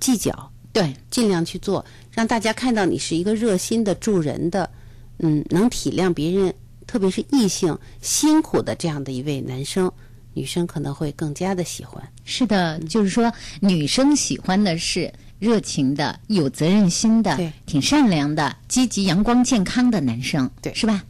[0.00, 4.68] 计较，对，尽量去做，让大家看到你是一个热心的、助人的，
[5.18, 6.52] 嗯，能体谅别人，
[6.84, 9.92] 特别是异性辛苦的这样的一位男生，
[10.34, 12.02] 女生可能会更加的喜欢。
[12.26, 21.02] 是的，就是说女生喜欢的是热情的、有责任心的、挺善良的、积极、阳光、健康的男生，对，是吧？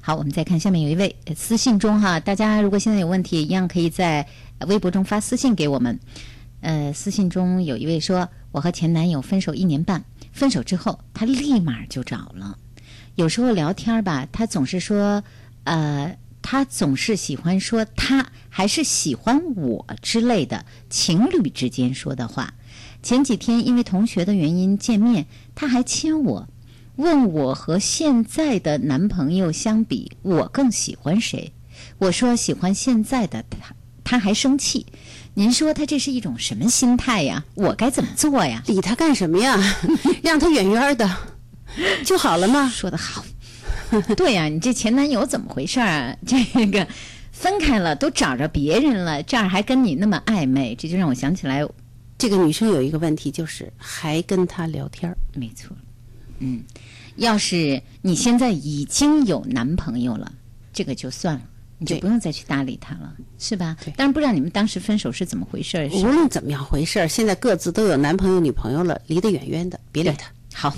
[0.00, 4.26] 好，我们再看下面有一位呃私信中哈，大家如果现在有问题，一样可以在
[4.58, 5.98] 呃微博中发私信给我们。
[6.60, 12.58] 呃，私信中有一位说，我和前男友分手一年半，分手之后他立马就找了。
[13.14, 15.22] 有时候聊天儿吧，他总是说，
[15.64, 22.52] 呃，他总是喜欢说他还是喜欢我之类的情侣之间说的话。
[23.02, 26.46] 前几天因为同学的原因见面，他还亲我，
[26.96, 31.50] 问我和现在的男朋友相比，我更喜欢谁？
[31.96, 34.84] 我说喜欢现在的他，他还生气。
[35.32, 37.42] 您说他这是一种什么心态呀？
[37.54, 38.62] 我该怎么做呀？
[38.66, 39.58] 理他干什么呀？
[40.22, 41.10] 让他远远的
[42.04, 42.68] 就好了嘛。
[42.68, 43.24] 说得好。
[44.16, 46.16] 对呀、你这前男友怎么回事儿啊？
[46.26, 46.86] 这个
[47.32, 51.66] 分开了，都找着别人了，这儿还跟你那么暧昧，这就让我想起来，
[52.18, 55.16] 这个女生有一个问题，就是还跟他聊天儿。
[55.34, 55.76] 没错，
[56.38, 56.62] 嗯，
[57.16, 60.32] 要是你现在已经有男朋友了，
[60.72, 61.42] 这个就算了。
[61.76, 63.76] 你就不用再去搭理他了，是吧？
[63.96, 65.88] 但是不知道你们当时分手是怎么回事儿。
[65.92, 70.30] 无论怎么样回事儿，现在各自都有男朋友、女朋友了，离得远远的，别理他。
[70.54, 70.72] 好，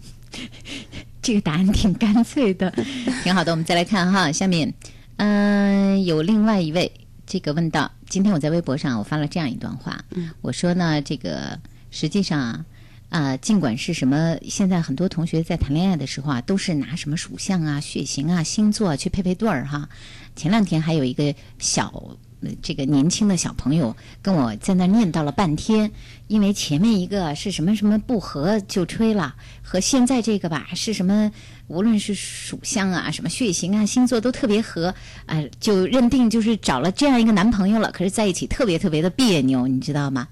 [1.22, 2.70] 这个答案挺干脆的，
[3.24, 3.52] 挺好的。
[3.52, 4.74] 我们再来看哈，下面，
[5.16, 6.90] 嗯、有另外一位
[7.24, 10.04] 这个问到，今天我在微博上我发了这样一段话，
[10.42, 11.58] 我说呢，这个
[11.90, 12.64] 实际上啊。
[13.12, 19.86] 啊、尽管是什么，现在很多同学在谈恋爱的时候啊，都是拿什么属相啊、血型啊、星座啊去配配对儿哈。
[20.34, 22.16] 前两天还有一个小呃
[22.62, 25.90] 这个年轻的小朋友跟我在那念叨了半天，
[26.28, 31.30] 因为前面一个是什么什么不合就吹了，和现在这个吧是什么，
[31.68, 34.94] 无论是属相啊、什么血型啊、星座都特别合，
[35.26, 40.28] 啊、就认定就是找了这样一个男朋友了，可是在一起特别特别的别扭，你知道吗？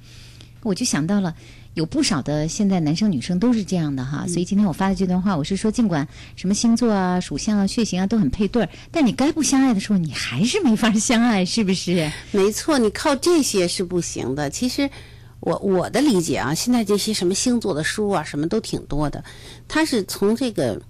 [0.63, 1.35] 我就想到了。
[1.75, 12.11] 有不少的现在男生女生都是这样的哈，所以今天我发的这段话，我是说，尽管什么星座啊、属相啊、血型啊都很配对儿，但你该不相爱的时候，你还是没法相爱，是不是？
[12.33, 14.51] 没错，你靠这些是不行的。
[14.51, 14.91] 其实
[15.39, 19.25] 我我的理解啊，现在这些什么星座的书啊，什么都挺多的，
[19.69, 20.81] 它是从这个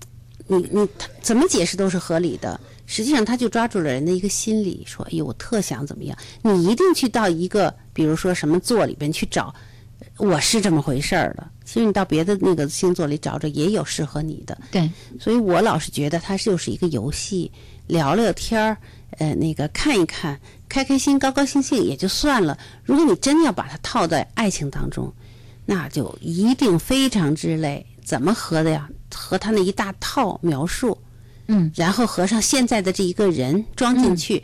[0.47, 0.89] 你你
[1.21, 2.59] 怎么解释都是合理的。
[2.87, 9.55] 实际上，他就抓住了人的一个心理，说：“哎呦，我特想怎么样。”你一定去到一个，比如说什么座里边去找，
[10.21, 11.49] 我是这么回事儿的。
[11.65, 14.57] 其实你到别的那个星座里找找，也有适合你的。
[14.71, 17.51] 对，所以我老是觉得它就是一个游戏，
[17.87, 18.77] 聊聊天儿，
[19.19, 22.59] 呃，那个看一看，开开心、高高兴兴也就算了。
[22.85, 25.13] 如果你真要把它套在爱情当中，
[25.65, 27.87] 那就一定非常之累。
[28.05, 28.89] 怎么合的呀？
[29.15, 30.99] 和他那一大套描述，
[31.47, 34.43] 嗯，然后合上现在的这一个人装进去。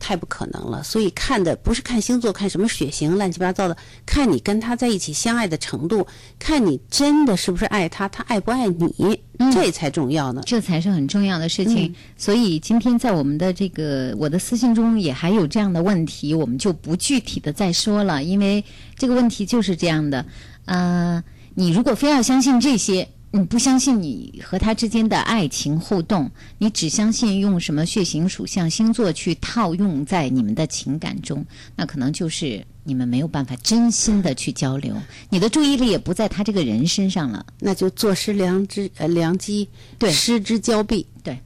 [0.00, 6.04] 太不可能了，所以看的不是看星座，看什么血型，乱七八糟的，看你跟他在一起相爱的程度，
[6.38, 9.20] 看你真的是不是爱他，他爱不爱你，
[9.52, 10.42] 这才重要呢。
[10.46, 11.86] 这才是很重要的事情。
[11.86, 18.64] 嗯所以今天在我们的这个我的私信中也还有这样的问题，我们就不具体的再说了，因为
[18.96, 20.24] 这个问题就是这样的。
[20.64, 21.22] 呃，
[21.54, 23.06] 你如果非要相信这些。
[23.32, 34.96] 你不相信你和他之间的爱情互动，你只相信用什么血型、属相、星座去套用在你们的情感中，那可能就是你们没有办法真心的去交流，
[35.28, 37.46] 你的注意力也不在他这个人身上了。
[37.60, 41.06] 那就坐失良知呃良机，对失之交臂。
[41.22, 41.38] 对，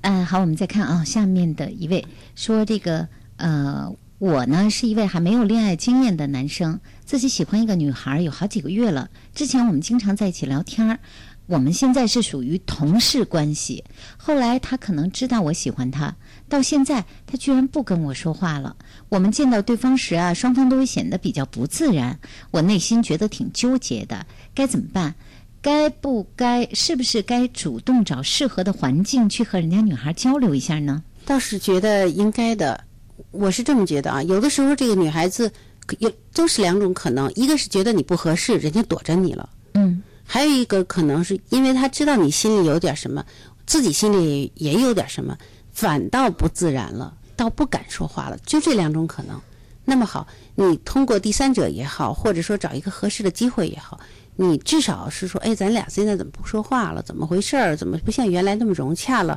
[0.00, 2.02] 嗯、好，我们再看啊，下面的一位
[2.34, 9.10] 说这个呃，我呢是一位还没有恋爱经验的男生，自己喜欢一个女孩有好几个月了。
[9.34, 10.98] 之前我们经常在一起聊天儿，
[11.46, 13.84] 我们现在是属于同事关系。
[14.16, 16.14] 后来他可能知道我喜欢他，
[16.48, 18.76] 到现在他居然不跟我说话了。
[19.08, 22.18] 我们见到对方时啊，双方都会显得比较不自然，
[22.50, 25.14] 我内心觉得挺纠结的，该怎么办？
[25.62, 31.02] 该不该是不是该主动找适合的环境去和人家女孩交流一下呢？
[31.26, 32.82] 倒是觉得应该的，
[33.30, 34.22] 我是这么觉得啊。
[34.22, 35.52] 有的时候这个女孩子
[35.98, 43.24] 有都是两种可能，一个是觉得你不合适，人家躲着你了，嗯，还有一个可能是因为他知道你心里有点什么，
[43.66, 45.36] 自己心里也有点什么，
[45.72, 49.40] 反倒不自然了，倒不敢说话了，就这两种可能。
[49.84, 53.98] 那么好，你通过第三者也好，或者说找一个合适的机会也好，
[54.36, 57.02] 你至少是说，哎，咱俩现在怎么不说话了？
[57.02, 57.76] 怎么回事儿？
[57.76, 59.36] 怎么不像原来那么融洽了？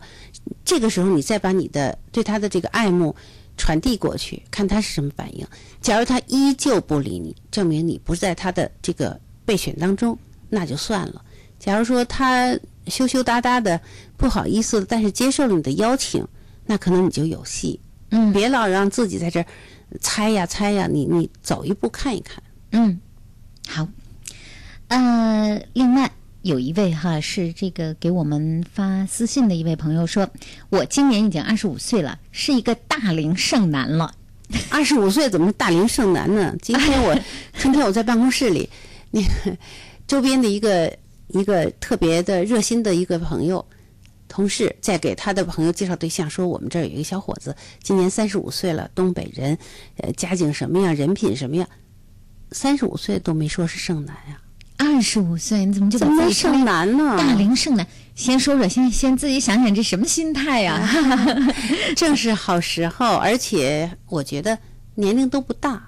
[0.64, 3.16] 这个时候，你再把你的对他的这个爱慕
[3.58, 5.46] 传递过去，看他是什么反应。
[5.82, 10.18] 假如他依旧不理你，证明你不在他的这个备选当中，
[10.50, 11.24] 那就算了。
[11.60, 13.80] 假如说他羞羞答答的，
[14.18, 16.28] 不好意思，但是接受了你的邀请，
[16.66, 17.80] 那可能你就有戏。
[18.10, 19.46] 嗯，别老让自己在这儿
[20.02, 22.44] 猜呀猜呀，你你走一步看一看。
[22.72, 23.00] 嗯，
[23.68, 23.88] 好。
[24.90, 26.12] 呃，另外
[26.44, 30.30] 有一位哈是这个给我们发私信的一位朋友说，
[30.70, 34.14] 我今年已经二十五岁了，是一个大龄剩男了。
[34.70, 36.54] 二十五岁怎么是大龄剩男呢？
[36.62, 37.18] 今天我
[37.58, 38.70] 今天我在办公室里，
[39.10, 39.58] 那个
[40.06, 40.94] 周边的一个
[41.30, 43.66] 一个特别的热心的一个朋友。
[44.28, 49.58] 同事在给他的朋友介绍对象，说我们这儿有一个小伙子，今年三十五岁了，东北人，
[49.98, 51.70] 呃，家境什么样，人品什么样，
[52.52, 54.42] 三十五岁都没说是剩男呀。
[54.84, 57.16] 二十五岁，你怎么就把自己剩男呢？
[57.18, 60.80] 大龄剩男，先说说，先先自己想想，这什么心态呀？
[61.96, 64.58] 正是好时候，而且我觉得
[64.96, 65.82] 年龄都不大。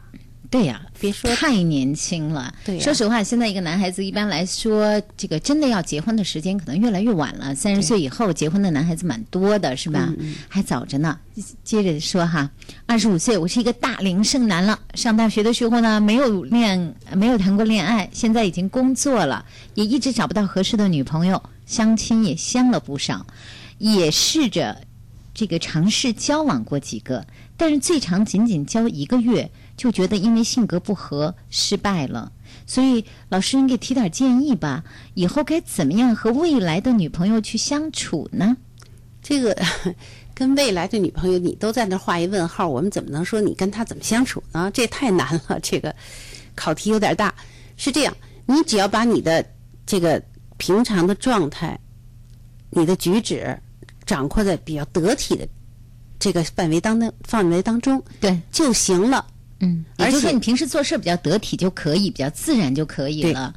[0.55, 2.53] 对呀，别说太年轻了。
[2.63, 7.53] 对，说实话，现在一个男孩子一般来说，这个真的要结婚的时间可能越来越晚了。
[7.53, 10.13] 三十岁以后结婚的男孩子蛮多的，是吧？
[10.47, 11.19] 还早着呢。
[11.65, 12.49] 接着说哈，
[12.85, 14.79] 二十五岁，我是一个大龄剩男了。
[14.93, 19.43] 上大学的时候呢，没有恋，没有谈过恋爱，现在已经工作了，
[19.73, 23.27] 也一直找不到合适的女朋友，相亲也相了不少，
[23.77, 24.81] 也试着
[25.33, 27.27] 这个尝试交往过几个，
[27.57, 29.51] 但是最长仅仅交一个月。
[29.77, 32.31] 就觉得因为性格不合失败了，
[32.65, 34.85] 所以老师你给提点建议吧，
[35.15, 38.55] 以后该怎么样和未来的女朋友去相处呢？
[39.21, 39.53] 这个
[40.33, 44.71] 跟未来的女朋友你都在那画一问号，我们怎么能说你跟她怎么相处呢？
[44.73, 45.93] 这太难了，这个
[46.55, 47.35] 考题有点大。
[47.75, 49.45] 是这样，你只要把你的
[49.85, 50.23] 这个
[50.55, 51.77] 平常的状态、
[52.69, 53.59] 你的举止
[54.05, 55.45] 掌握在比较得体的
[56.19, 59.25] 这个范围当的范围当中，对就行了。
[59.59, 63.55] 嗯，也就是说你平时做事比较得体就可以，比较自然就可以了。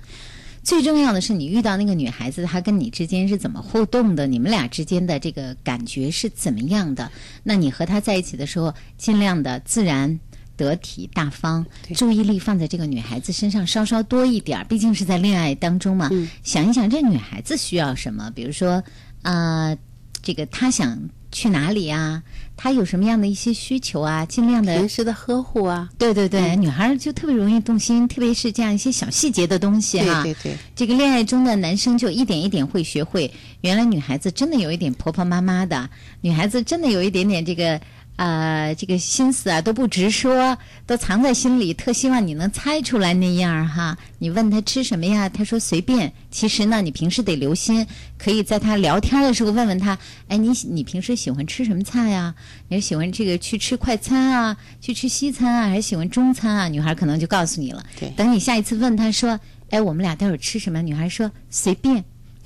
[0.62, 4.26] 最重要的是，你遇到那个女孩子，她跟你之间是怎么互动的？
[4.26, 7.10] 你们俩之间的这个感觉是怎么样的？
[7.42, 10.20] 那你和她在一起的时候，尽量的自然、
[10.56, 14.64] 得体、大方，注意力放在这个女孩子身上稍稍多一点。
[14.68, 16.10] 毕竟是在恋爱当中嘛，
[16.42, 18.82] 想一想这女孩子需要什么，比如说
[19.22, 19.74] 啊，
[20.22, 21.00] 这个她想
[21.38, 22.20] 去哪里啊？
[22.56, 24.26] 他有什么样的一些需求啊？
[24.26, 30.24] 尽量的平时的呵护啊，对对对，女孩就特别容易动心，特别是这样一些小细节的东西哈。
[30.24, 35.88] 对对对，这个恋爱中的男生就一点一点会学会，原来女孩子真的有一点婆婆妈妈的，
[36.20, 37.80] 女孩子真的有一点点这个
[38.18, 43.96] 啊，这个心思啊都不直说，都藏在心里，特希望你能猜出来那样哈。
[44.18, 45.28] 你问他吃什么呀？
[45.28, 46.12] 他说随便。
[46.28, 47.86] 其实呢，你平时得留心，
[48.18, 49.96] 可以在他聊天的时候问问他，
[50.26, 52.34] 哎，你你平时喜欢吃什么菜呀？
[52.66, 56.68] 你是喜欢这个去吃快餐啊，去吃西餐啊，还是喜欢中餐啊？
[56.68, 57.86] 女孩可能就告诉你了。
[58.00, 59.38] 对，等你下一次问他说，
[59.70, 60.82] 哎，我们俩待会儿吃什么？
[60.82, 62.04] 女孩说随便。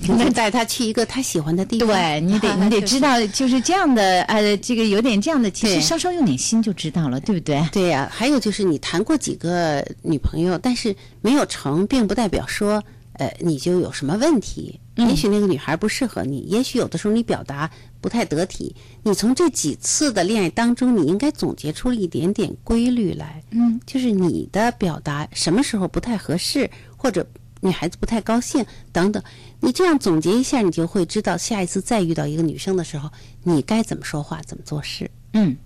[0.09, 7.63] 你带他去一个他喜欢的地方，对你得 你得知道，就是这样的呃，这个有点这样的，其实稍稍用点心就知道了，对不对？
[7.73, 12.83] 对呀，还有就是你谈过几个女朋友，但是没有成，并不代表说
[13.15, 14.79] 呃你就有什么问题。
[14.97, 17.71] 嗯也许那个女孩不适合你，也许有的时候你表达
[18.03, 18.77] 不太得体。
[19.03, 23.43] 你从这几次的恋爱当中，你应该总结出一点点规律来。
[23.53, 27.27] 嗯，就是你的表达什么时候不太合适，或者。
[27.63, 29.23] 女孩子不太高兴，等等，
[29.61, 33.09] 你这样总结一下，你就会知道下一次再遇到一个女生的时候，
[33.45, 35.09] 你该怎么说话，怎么做事。
[35.33, 35.57] 嗯，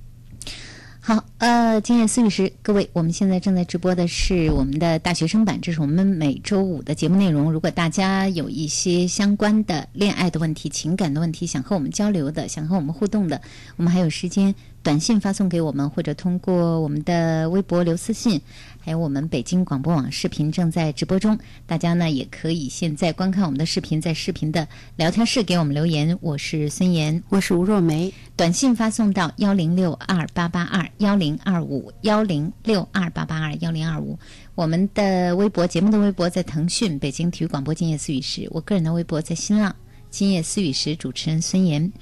[1.00, 7.50] 好，呃，今夜思雨时，各位，我们现在正在直播的是我们的大学生版，这是我们每周五的节目内容。
[7.50, 13.40] 如果大家有一些相关的恋爱的问题、情感的问题，想和我们交流的，想和我们互动的，
[13.76, 14.54] 我们还有时间。
[14.86, 18.40] 短信发送给我们，或者通过我们的微博留私信，
[18.78, 26.16] 还有我们北京广播网视频正在直播中，大家呢也可以现在观看我们的视频，在视频的聊天室给我们留言。
[26.20, 28.14] 我是孙岩，我是吴若梅。
[28.36, 34.16] 短信发送到幺零六二八八二幺零二五幺零六二八八二幺零二五。
[34.54, 39.74] 我们的微博节目的微博在腾讯北京体育广播今夜思语时，我个人的微博在新浪
[40.10, 41.92] 今夜思语时，主持人孙岩。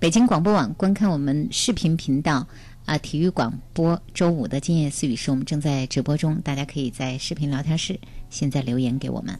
[0.00, 2.46] 北京广播网观看我们视频频道
[2.86, 7.98] 啊，体育广播周五的今夜思语是我们正在直播中，大家可以在视频聊天室
[8.30, 9.36] 现在留言给我们。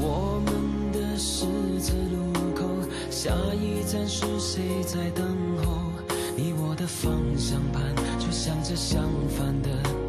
[0.00, 1.46] 我们的十
[1.80, 2.64] 字路口，
[3.10, 5.26] 下一站是谁在等
[5.64, 5.90] 候？
[6.36, 7.82] 你我的方向盘
[8.20, 9.02] 却向着相
[9.36, 10.03] 反的。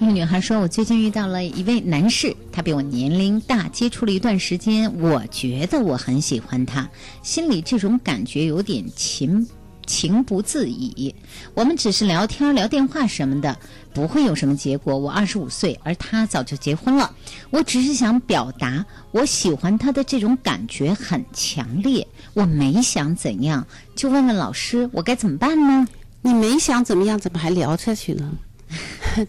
[0.00, 6.88] 一个女孩说：“我最近遇到了一位男士，他比我年龄大，接触了一段时间，我觉得我很喜欢他，
[7.22, 9.46] 心里这种感觉有点情
[9.84, 11.14] 情不自已。
[11.52, 13.54] 我们只是聊天、聊电话什么的，
[13.92, 14.96] 不会有什么结果。
[14.96, 17.14] 我二十五岁，而他早就结婚了。
[17.50, 25.86] 我只是想表达我喜欢他的这种感觉很强烈，我没想怎样，就问问老师，我该怎么办呢？
[26.22, 28.32] 你没想怎么样，怎么还聊下去呢？”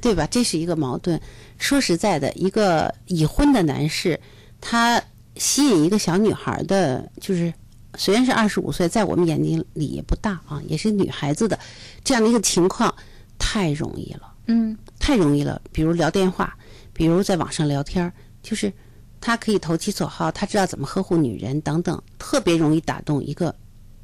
[0.02, 0.28] 对吧？
[0.30, 1.20] 这是一个矛盾。
[1.58, 4.20] 说实在的，一个已婚的男士，
[4.60, 5.02] 他
[5.36, 7.54] 吸引一个小女孩的，就是
[7.96, 11.58] 虽然是二十五岁，在我们眼睛里也不大啊，也是女孩子的
[12.04, 12.94] 这样的一个情况，
[13.38, 14.34] 太容易了。
[14.48, 15.62] 嗯，太容易了。
[15.72, 16.58] 比如聊电话，
[16.94, 18.12] 比如在网上聊天，
[18.42, 18.74] 就是
[19.20, 23.56] 他可以投其所好，他知道怎么呵护女人等等，特别容易打动一个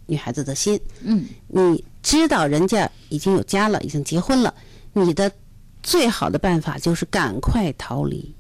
[0.06, 0.80] 女孩子的心。
[1.02, 4.54] 嗯，你知道人家已经有家了，已经结婚了。
[4.94, 5.32] 你的
[5.88, 8.36] 最好的办法就是赶快逃离，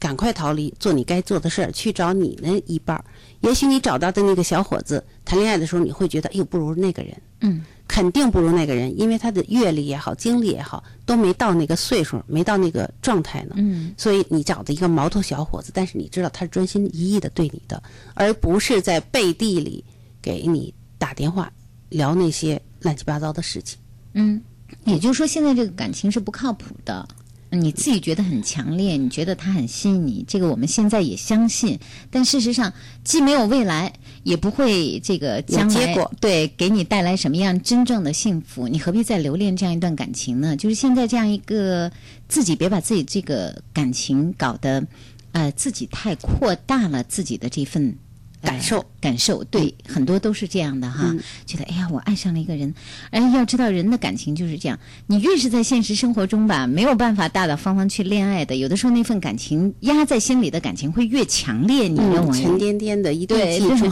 [0.00, 3.04] 赶快逃离，做你该做的事儿，去找你那一半儿。
[3.42, 13.54] 也许你找到的那个小伙子谈恋爱的时候，你会觉得，哎呦，不如那个人，嗯，肯定不如那个人，因为他的阅历也好，经历也好，都没到那个岁数，没到那个状态呢。
[13.58, 17.80] 嗯，所以你找的一个毛头小伙子，但是你知道他是专心一意的对你的，
[18.14, 19.84] 而不是在背地里
[20.20, 21.48] 给你打电话
[21.90, 23.78] 聊那些乱七八糟的事情。
[24.14, 24.42] 嗯。
[24.88, 27.06] 也就是说，现在这个感情是不靠谱的。
[27.50, 31.78] 你自己觉得很强烈，你觉得他很吸引你，这个我们现在也相信。
[32.10, 32.70] 但事实上，
[33.04, 33.90] 既没有未来，
[34.22, 38.68] 也不会这个将来对给你带来什么样真正的幸福。
[38.68, 40.54] 你何必再留恋这样一段感情呢？
[40.58, 41.90] 就是现在这样一个
[42.28, 44.86] 自己，别把自己这个感情搞得
[45.32, 47.96] 呃自己太扩大了自己的这份。
[48.40, 51.14] 感受，感受，对，很多都是这样的哈。
[51.44, 52.72] 觉得哎呀，我爱上了一个人，
[53.10, 54.78] 哎，要知道人的感情就是这样。
[55.06, 61.88] 你越是在现实生活中吧，没有办法大大方方去恋爱的，有的时候那份感情压在心里的感情会越强烈。
[61.88, 62.42] 你认为？
[62.42, 63.90] 沉甸甸的，一定记住，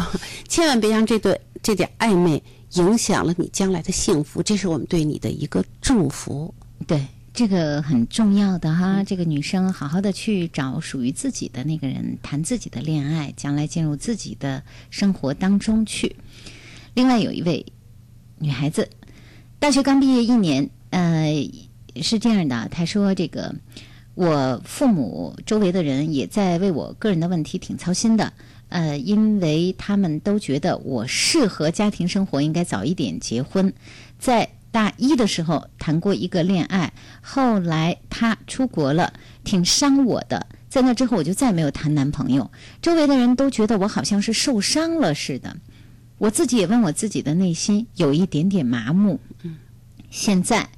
[0.48, 2.42] 千万别让这对这点暧昧
[2.74, 4.42] 影响了你将来的幸福。
[4.42, 6.54] 这是我们对你的一个祝福。
[6.86, 7.04] 对。
[7.36, 16.16] 这个很重要的哈，这个女生好好的去找属于自己的那个人，谈自己的恋爱，将来进入自己的生活当中去。
[16.94, 17.66] 另外有一位
[18.38, 18.88] 女孩子，
[19.58, 21.46] 大学刚毕业一年，呃，
[22.00, 23.54] 是这样的，她说这个
[24.14, 28.32] 我父母周围的人也在为我个人的问题挺操心的，
[28.70, 33.70] 呃，因为他们都觉得我适合家庭生活，应该早一点结婚，
[34.18, 34.48] 在。
[34.70, 36.92] 大一的时候谈过一个恋爱，
[37.22, 40.46] 后来他出国了，挺伤我的。
[40.68, 42.50] 在那之后，我就再没有谈男朋友。
[42.82, 45.56] 周围的人都觉得我好像是受伤了似的，
[46.18, 49.18] 我自己也问我自己的内心，有一点点麻木。
[50.10, 50.68] 现在，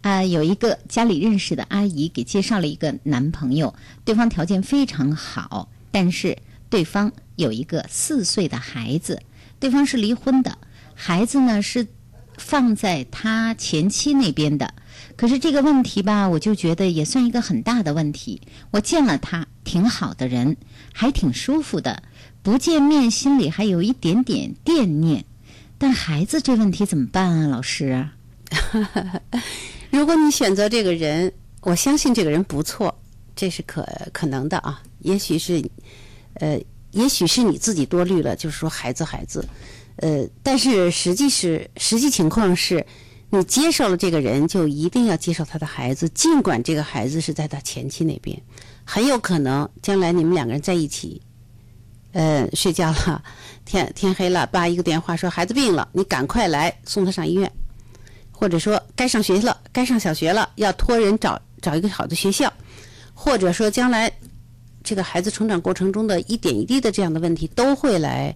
[0.00, 3.72] 啊，有一个家里认识的阿姨给介绍了一个男朋友，
[4.04, 6.36] 对方条件非常好，但是
[6.68, 9.22] 对方有一个四岁的孩子，
[9.60, 10.58] 对方是离婚的，
[10.96, 11.86] 孩子呢是。
[12.36, 14.74] 放在他前妻那边的，
[15.16, 18.42] 可是这个问题吧，我就觉得也算一个很大的问题。
[18.70, 20.56] 我见了他，挺好的人，
[20.92, 22.02] 还挺舒服的，
[22.42, 25.24] 不见面心里还有一点点惦念。
[25.78, 28.08] 但孩子这问题怎么办啊，老师？
[29.90, 32.96] 如果你选择这个人，我相信这个人不错，
[33.34, 34.82] 这是可可能的啊。
[35.00, 35.62] 也许是，
[36.34, 36.60] 呃，
[36.92, 39.44] 也许是你自己多虑了，就是说孩子，孩子。
[39.96, 42.84] 呃，但是实际是实际情况是，
[43.30, 48.36] 你接受了这个人，就一定要接受他的孩子，尽管这个孩子是在他前妻那边，
[48.84, 51.22] 很有可能将来你们两个人在一起，
[52.10, 53.22] 呃，睡觉了，
[53.64, 57.50] 天天黑了，爸一个电话说孩子病了，你赶快来送他上医院，
[58.32, 62.52] 或者说该上学了，该上小学了，要托人找找一个好的学校，
[63.14, 64.12] 或者说将来
[64.82, 68.34] 这个孩子成长过程中的一点一滴的这样的问题都会来。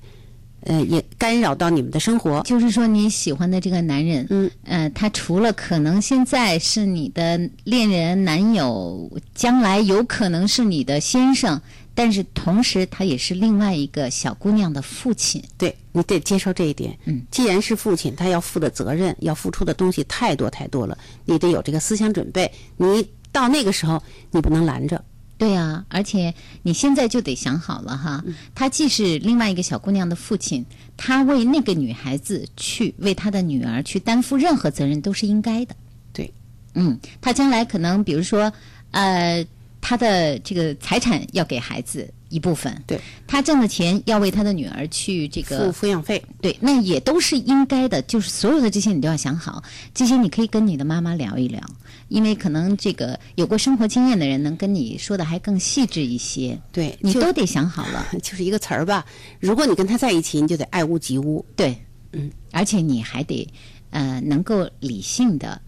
[0.68, 2.42] 呃，也干扰到你们的生活。
[2.42, 11.60] 就是说，你喜欢的这个男人，嗯，呃，他除了可能现在是你的恋人、男友，将来有可能是你的先生，
[11.94, 15.42] 但是同时他也是另外一个小姑娘的父亲。
[15.56, 16.96] 对你得接受这一点。
[17.06, 22.52] 嗯，既然是父亲，他要负的责任、要付出的东西太多太多了，你得有这个思想准备。
[22.76, 25.02] 你到那个时候，你不能拦着。
[25.39, 28.24] 对呀、而且你现在就得想好了哈，
[28.57, 30.66] 他既是另外一个小姑娘的父亲，
[30.97, 35.76] 他为那个女孩子去为他的女儿去担负任何责任都是应该的。
[36.12, 36.34] 对，
[36.74, 38.53] 嗯，他将来可能比如说，
[38.91, 39.47] 呃，
[39.80, 48.02] 他的这个财产要给孩子一部分，对他挣的钱要为他的女儿去这个付抚养费，对，那也都是应该的。
[48.02, 49.62] 就是所有的这些你都要想好，
[49.94, 51.62] 这些你可以跟你的妈妈聊一聊，
[52.08, 56.58] 因为可能这个有过生活经验的人能跟你说的还更细致一些。
[56.70, 58.06] 对，你都得想好了。
[58.22, 59.04] 就是一个词儿吧。
[59.40, 61.44] 如果你跟他在一起，你就得爱屋及乌。
[61.56, 61.76] 对，
[62.12, 63.48] 嗯，而且你还得
[63.90, 65.60] 呃能够理性的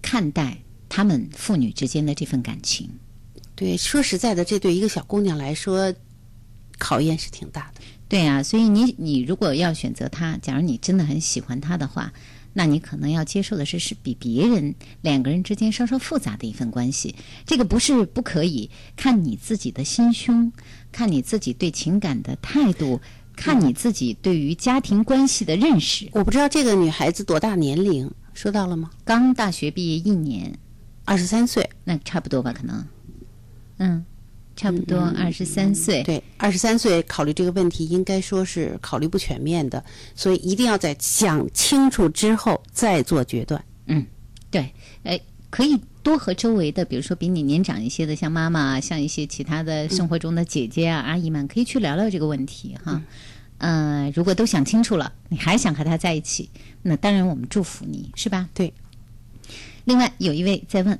[0.00, 0.58] 看待
[0.88, 2.88] 他们父女之间的这份感情。
[3.62, 5.94] 对，说实在的，这对一个小姑娘来说，
[6.78, 7.80] 考验是挺大的。
[8.08, 12.12] 对啊，所以你你如果要选择他，假如你真的很喜欢他的话，
[12.54, 17.14] 那你可能要接受的是是比别人两个人之间稍稍复杂的一份关系。
[17.46, 20.52] 这个不是不可以，看你自己的心胸，
[20.90, 23.00] 看你自己对情感的态度，
[23.36, 26.08] 看你自己对于家庭关系的认识。
[26.10, 28.90] 我不知道这个女孩子多大年龄，说到了吗？
[29.04, 30.58] 刚大学毕业一年，
[31.04, 32.84] 二十三岁，那差不多吧，可能，
[33.82, 34.04] 嗯，
[34.54, 36.04] 差不多二十三岁。
[36.04, 43.62] 对，二十三岁考虑这个问题，应该说是考虑不全面的，所以一定要在想清楚之后再做决断。
[43.86, 44.06] 嗯，
[44.52, 44.72] 对，
[45.02, 45.20] 哎，
[45.50, 53.02] 可以多和周围的，比如说比你年长一些的，像妈妈，像一些其他的生活中的姐姐啊、阿姨们，可以去聊聊这个问题哈。
[53.58, 56.48] 嗯、如果都想清楚了，你还想和他在一起，
[56.82, 58.48] 那当然我们祝福你，是吧？
[58.54, 58.72] 对。
[59.84, 60.96] 另外有一位在问，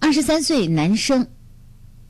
[0.00, 1.26] 二十三岁男生，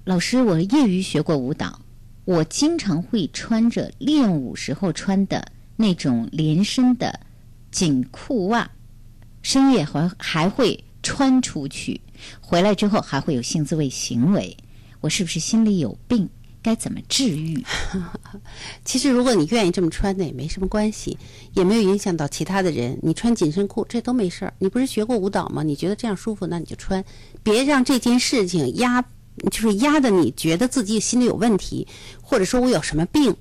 [0.04, 1.78] 老师，我业余学过舞蹈，
[2.24, 7.20] 我经常会穿着练舞时候穿的那种连身的
[7.70, 8.68] 紧裤袜，
[9.42, 12.00] 深夜还还会穿出去，
[12.40, 14.56] 回来之后还会有性自慰行为，
[15.00, 16.28] 我是不是心里有病？
[16.62, 17.64] 该怎么治愈？
[18.84, 21.16] 其实，如果你愿意这么穿呢，也没什么关系，
[21.54, 22.98] 也没有影响到其他的人。
[23.02, 24.52] 你穿紧身裤这都没事儿。
[24.58, 25.62] 你不是学过舞蹈吗？
[25.62, 27.02] 你觉得这样舒服，那你就穿，
[27.42, 29.02] 别让这件事情压，
[29.50, 31.86] 就是压的你觉得自己心里有问题，
[32.20, 33.34] 或者说我有什么病。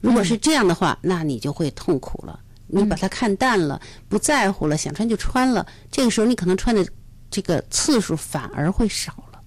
[0.00, 2.40] 如果是这样的话，那你就会痛苦了。
[2.66, 5.66] 你把它看淡了，不在乎了，想穿就穿了。
[5.90, 6.84] 这个时候，你可能穿的
[7.30, 9.40] 这个次数反而会少了。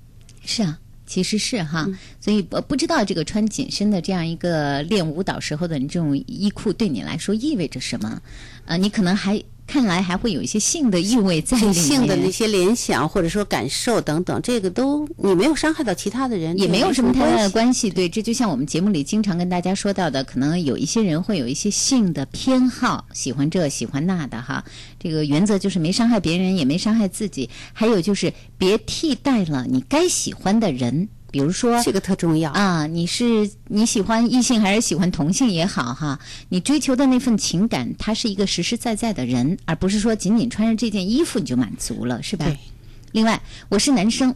[0.44, 1.90] 是啊，其实是哈，
[2.22, 8.22] 所以不不知道这个穿紧身的这样一个练舞蹈时候的你这种衣裤对你来说意味着什么？
[8.66, 17.50] 呃，你可能还看来还会有一些性的意味在里面，性的那些联想或者说感受等等，这个都你没有伤害到其他的人，也没有什么太大的。
[17.50, 17.90] 关系。
[17.90, 24.64] 对，这就像我们节目里经常跟大家说到的，可能有一些人会有一些性的偏好，喜欢这喜欢那的哈。
[25.00, 27.50] 这个原则就是没伤害别人，也没伤害自己。
[27.74, 31.10] 还有就是别替代了你该喜欢的人。
[31.36, 32.88] 比如说，这个特重要啊！
[32.88, 36.18] 你是你喜欢异性还是喜欢同性也好哈，
[36.48, 42.46] 你追求的那份情感，他是一个实实在在的人，而不是说仅仅穿上这件衣服你就满足了，是吧？
[42.46, 42.58] 对。
[43.12, 44.34] 另外，我是男生，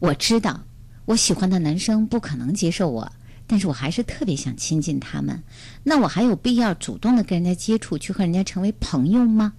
[0.00, 0.60] 我知道
[1.04, 3.12] 我喜欢的男生不可能接受我，
[3.46, 5.40] 但是我还是特别想亲近他们。
[5.84, 9.52] 那我还有必要主动的跟人家接触，去和人家成为朋友吗？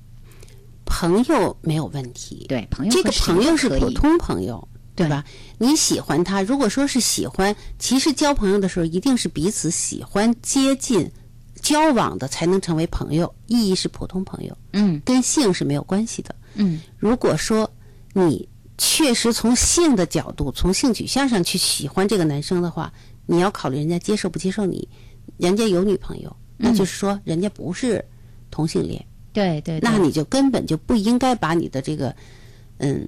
[0.83, 4.67] 朋友没有问题，对，朋友这个朋友是普通朋友。
[4.95, 5.25] 对吧？
[5.57, 11.11] 你喜欢他，如果说是喜欢，其实交朋友的时候一定是彼此喜欢、接近、
[11.61, 16.33] 交往的才能成为朋友，意义是普通朋友，嗯，跟性是没有关系的。
[16.53, 17.69] 嗯，如果说
[18.13, 22.91] 你确实从性的角度、从性取向上去喜欢这个男生的话，
[23.25, 24.87] 你要考虑人家接受不接受你，
[25.35, 28.03] 人家有女朋友，那就是说人家不是
[28.49, 32.15] 同性恋，对对，那你就根本就不应该把你的这个，
[32.77, 33.05] 嗯。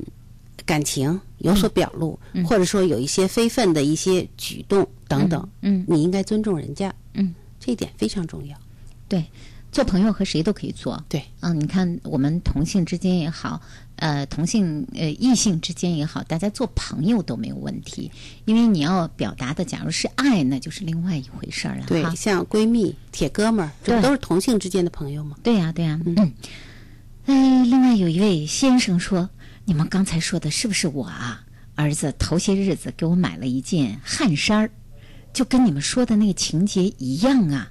[0.68, 8.56] 感情有所表露，嗯、或者说有一些非分的一些举动等等，嗯，你应该尊重人家，嗯，这一点非常重要。
[9.08, 9.24] 对，
[9.72, 13.62] 做朋友和谁都可以做，对，嗯，你看我们同性之间也好，
[13.96, 18.12] 呃，同性呃异性之间也好，大家做朋友都没有问题，
[18.44, 21.86] 因为你要表达的，假如是爱，那就是另外一回事儿了。
[21.88, 25.38] 对，像闺蜜、铁哥们儿，这不都是同性之间的朋友吗？
[25.42, 26.34] 对呀、啊，对呀、啊，嗯。
[27.28, 29.30] 哎，另外有一位先生说。
[29.68, 31.44] 你们刚才说的是不是我啊？
[31.76, 34.72] 儿子头些日子给我买了一件汗衫儿，
[35.34, 37.70] 就跟你们说的那个情节一样啊。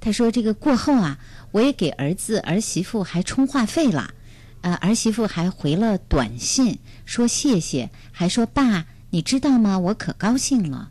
[0.00, 1.18] 他说这个过后啊，
[1.50, 4.14] 我也给儿子儿媳妇还充话费了，
[4.62, 9.78] 呃，儿媳妇还回了短信说谢谢，还说爸，你知道吗？
[9.78, 10.90] 我可高兴了。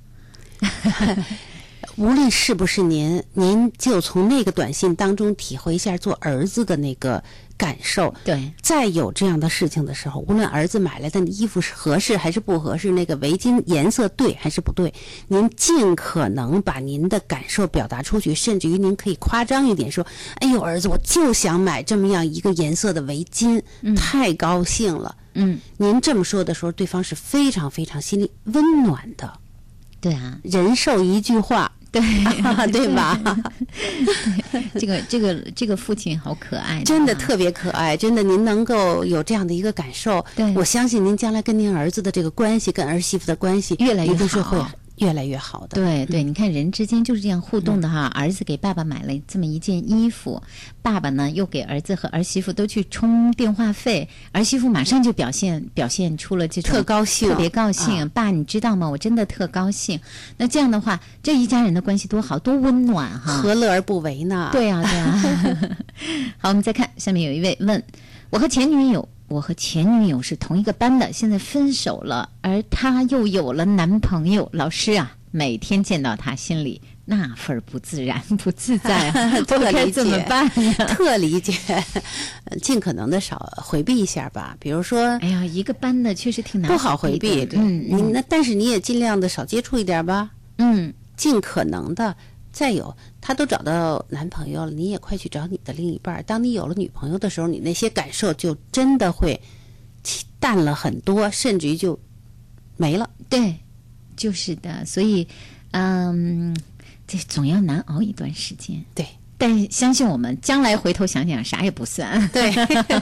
[1.98, 7.24] 无论是不是您，您就从那个短信当中体会一下做儿子的那个
[7.58, 8.14] 感受。
[8.24, 14.94] 对，再有这样的事情的时候，无论儿子买来的衣服是合适还是不合适，那个围巾颜色对还是不对，
[15.28, 20.06] 您尽可能把您的感受表达出去，甚至于您可以夸张一点说
[20.42, 23.62] ：“哎呦，儿子，我就想买这么样一个颜色的围巾，
[23.96, 29.32] 太高兴了。”嗯，您这么说的时候，对方是非常非常心里温暖的。
[30.00, 31.72] 对啊，人受一句话。
[32.02, 33.20] 对 对吧？
[34.78, 37.96] 这个这个这个父亲好可爱，真的特别可爱。
[37.96, 40.24] 真的，您能够有这样的一个感受，
[40.56, 44.70] 我相信您将来跟您儿子的这个关系，跟儿媳妇的关系，越来越好。
[44.98, 48.06] 越来越好的，对对，你看人之间就是这样互动的哈。
[48.16, 50.42] 儿子给爸爸买了这么一件衣服，
[50.82, 58.08] 爸爸呢又给儿子和儿媳妇都去充电话费，儿媳妇马上就表现表现出了这种特高兴，特别高兴。
[58.10, 58.90] 爸，你知道吗？
[58.90, 60.00] 我真的特高兴。
[60.38, 64.50] 那这样的话，这一家人的关系多好，多温暖哈，何乐而不为呢？
[64.54, 65.78] 对呀，对呀。
[66.40, 67.84] 好，我们再看下面有一位问：
[68.30, 69.08] 我和前女友。
[69.28, 74.48] 我和前女友是同一个班的，现在分手了，而她又有了男朋友。
[74.54, 79.12] 老师啊，每天见到她，心里那份不自然、不自在，
[79.48, 79.92] 特理解。
[79.92, 80.48] 怎么办？
[80.88, 81.54] 特理解，
[82.62, 84.56] 尽可能的少回避一下吧。
[84.60, 87.48] 比如说，哎呀，一个班的确实挺难，不好回避。
[87.54, 90.30] 嗯，你那但是你也尽量的少接触一点吧。
[90.60, 92.16] 嗯，尽可能的。
[92.52, 92.96] 再有，
[93.28, 96.24] 他都找到男朋友了，你也快去找你的另一半。
[96.28, 99.42] 当你有了女朋友的时候，你那些感受就真的会
[100.40, 102.00] 淡了很多，甚至于就
[102.78, 103.10] 没了。
[103.28, 103.56] 对，
[104.16, 104.86] 就是的。
[104.86, 105.28] 所以，
[105.72, 106.56] 嗯，
[107.08, 108.86] 这总要难熬一段时间。
[108.94, 109.04] 对，
[109.40, 112.30] 但相信我们将来回头想想，啥也不算。
[112.30, 112.52] 对，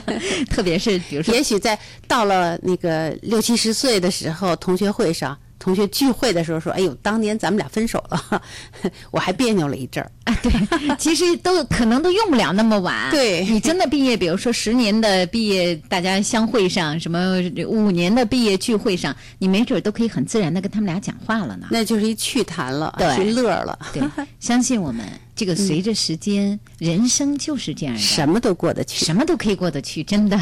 [0.48, 5.38] 特别是比如说，也许在到了那个六七十岁的时候，同学会上。
[5.64, 8.42] 同学聚会的时候说：“哎呦，当年咱们俩分手了，
[9.10, 10.52] 我还别扭了一阵儿。”啊，对，
[10.98, 13.10] 其实都可能都用不了那么晚。
[13.10, 21.68] 对你真的毕业，比如说十年的毕业，大家相会上，什么五年的毕业聚会上，你没准都可以很自然的跟他们俩讲话了呢。
[21.70, 23.78] 那就是一趣谈了，对，乐了。
[23.94, 24.02] 对，
[24.38, 25.02] 相信我们，
[25.34, 30.38] 这个随着时间，人生就是这样的，什么都过得去，什么都可以过得去，真的。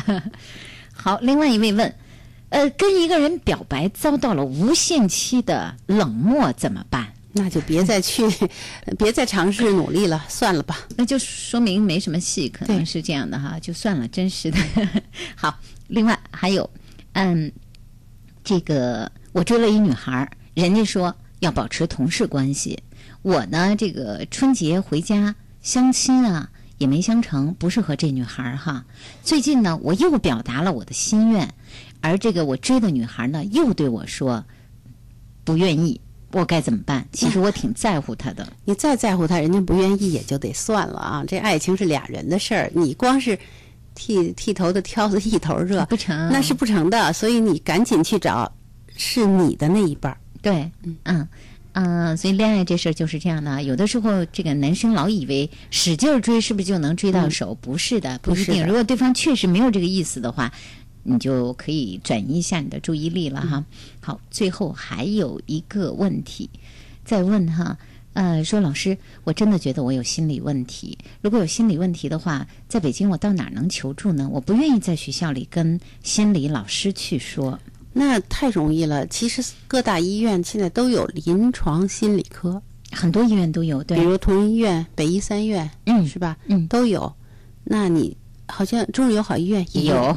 [0.92, 1.94] 好，另外一位问。
[2.52, 7.14] 呃，跟一个人表白遭到了无限期的冷漠怎么办？
[7.32, 8.28] 那就别再去，
[8.98, 10.78] 别再尝试努力了， 算了吧。
[10.94, 14.58] 那就说明没什么戏，可能是这样的哈，就算了，真实的。
[15.34, 16.68] 好，另外还有，
[17.14, 17.50] 嗯，
[18.44, 22.78] 这个我追了一女孩，人家说要保持同事关系，
[23.22, 28.84] 我呢，这个春节回家相亲啊也没相成，不是和这女孩哈。
[29.22, 31.48] 最近呢，我又表达了我的心愿。
[32.02, 34.44] 而这个我追的女孩呢，又对我说
[35.44, 36.00] 不愿意，
[36.32, 37.06] 我该怎么办？
[37.12, 38.52] 其实我挺在乎她的。
[38.64, 41.24] 你再在乎她，人家不愿意也就得算了啊。
[41.26, 43.38] 这爱情是俩人的事儿，你光是
[43.94, 47.12] 剃剃头的挑子一头热不成，那是不成的。
[47.12, 48.52] 所以你赶紧去找
[48.96, 50.18] 是你的那一半儿。
[50.40, 50.70] 对，
[51.04, 51.28] 嗯
[51.74, 53.62] 嗯，所以恋爱这事儿就是这样的。
[53.62, 57.54] 有的时候这个男生老以为使劲追是不是就能追到手？
[57.60, 58.66] 不是的，不一定。
[58.66, 60.52] 如果对方确实没有这个意思的话。
[61.02, 63.64] 你就可以转移一下你的注意力了哈。
[64.00, 66.48] 好，最后还有一个问题，
[67.04, 67.76] 再问哈，
[68.12, 70.96] 呃，说老师，我真的觉得我有心理问题。
[71.20, 74.28] 如果有心理问题的话，在北京我到哪能求助呢？
[74.30, 77.58] 我不愿意在学校里跟心理老师去说。
[77.94, 86.36] 那太容易了，其实各大医院现在都有临床心理科，很多医院都有，对，比如同仁医院、北医三院，嗯，是吧？
[86.46, 87.12] 嗯，都有。
[87.64, 90.16] 那你好像中日友好医院也有。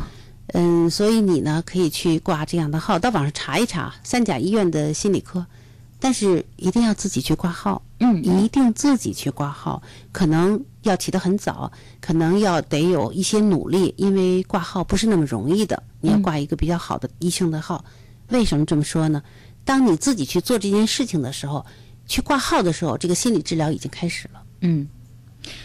[0.53, 5.45] 嗯，所以你呢可以去挂这样的号，到网上查一查三甲医院的心理科，
[5.99, 9.81] 但是一定要自己去挂号，嗯，一定自己去挂号，
[10.11, 17.83] 可能要起得很早，可能要得有一些努力，因为挂号不是那么容易的，你要挂一个比较好的医生的号。
[18.29, 19.21] 为什么这么说呢？
[19.63, 21.65] 当你自己去做这件事情的时候，
[22.05, 24.87] 去挂号的时候，这个心理治疗已经开始了，嗯。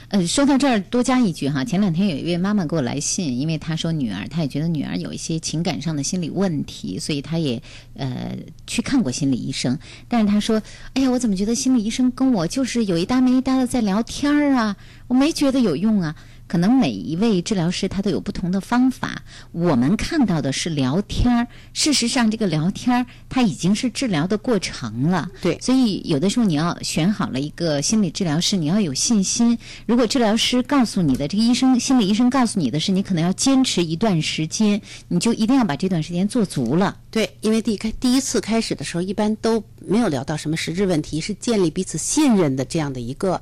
[0.08, 7.62] 呃，说到这儿多加一句哈，前两天有一位妈妈给我来信，因为她说女儿，她也觉得女儿有一些情感上的心理问题，所以她也
[7.94, 9.78] 呃去看过心理医生。
[10.08, 10.60] 但是她说，
[10.94, 14.76] 哎呀，我怎么觉得心理医生跟我就是有一搭没一搭的在聊天儿啊，
[15.06, 16.14] 我没觉得有用啊。
[16.50, 19.22] 可能每一位治疗师他都有不同的方法。
[19.52, 25.30] 我们看到的是聊天儿，事实上这个聊天儿它已经是治疗的过程了。
[25.40, 29.56] 对，所以有的时候你要选好了一个心理治疗师，你要有信心。
[29.86, 36.98] 如果治疗师告诉你的，这个医生心理医生告诉你的是，你可能要坚持一段时间，你就一定要把这段时间做足了。
[37.12, 43.40] 对，因为第一开第一次开始的时候，一般都没有聊到什么实质问题，是建立彼此信任的这样的一个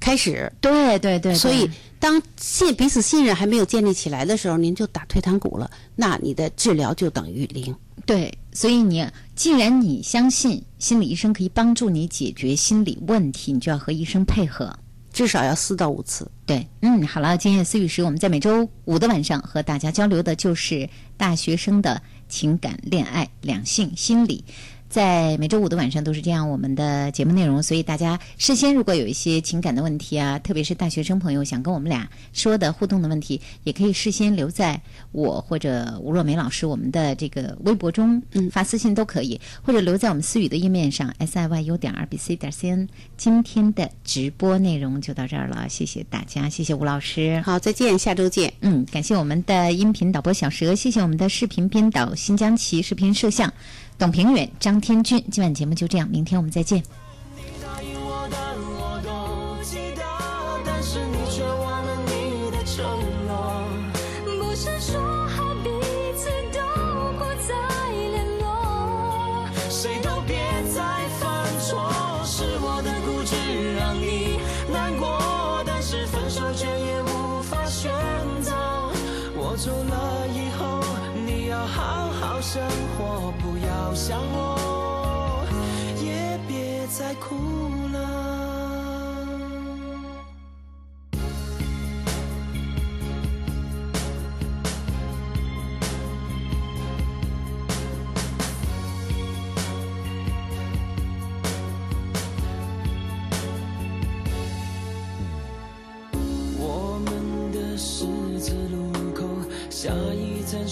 [0.00, 0.50] 开始。
[0.60, 1.70] 对对对，所以
[2.00, 7.74] 当信彼此信任还没有建立起来的时候，您就打退堂鼓了，那你的治疗就等于零。
[8.06, 14.74] 对，所以你既然你相信心理医生可以帮助你解决心理问题，你就要和医生配合，
[15.12, 16.28] 至少要四到五次。
[16.46, 24.42] 对，嗯，好了，今夜思雨时，我们在每周五的晚上和大家交流的就是大学生的情感、恋爱、两性、心理。
[24.90, 34.80] 在每周五的晚上都是这样，我们的节目内容，所以大家事先如果有一些情感的问题啊，特别是大学生朋友想跟我们俩说的互动的问题，也可以事先留在
[35.12, 42.88] 我或者吴若梅老师我们的这个微博中，嗯，发私信都可以，或者留在我们思雨的页面上 s i y u 点 r b c 点 c n。
[43.16, 48.52] 今天的直播内容就到这儿了，谢谢大家，谢谢吴老师，好，再见，下周见。
[48.60, 53.52] 嗯，感谢我们的音频导播小蛇，谢谢我们的视频编导新疆旗视频摄像。
[54.00, 56.82] 董平远、张天俊，今晚节目就这样，明天我们再见。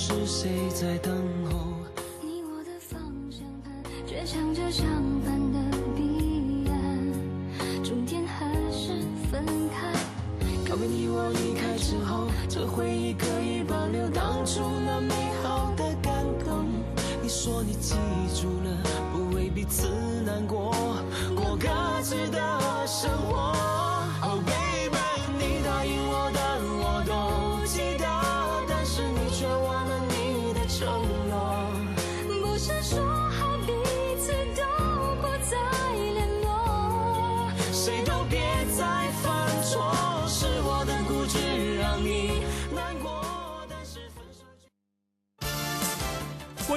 [0.09, 1.13] 是谁在等
[1.51, 1.59] 候？
[2.23, 2.99] 你我的方
[3.31, 3.75] 向盘，
[4.07, 4.87] 却向着相
[5.23, 5.59] 反的
[5.95, 9.93] 彼岸，终点还是分开。
[10.67, 16.65] 告别你我离开之后，这回忆可以保留当初那美好的感动。
[17.23, 17.95] 你说你记
[18.35, 18.79] 住了，
[19.13, 19.91] 不为彼此
[20.25, 20.73] 难过，
[21.37, 21.69] 过各
[22.01, 23.78] 自的生活。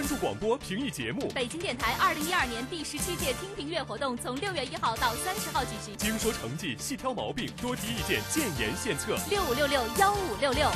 [0.01, 9.15] 关注广播评议节目，北京电台二零一二年第十七届听评月活动从六月一号到三十号举行，精说成绩，细挑毛病，多提意见，建言献策。
[9.29, 10.71] 六五六六幺五六六。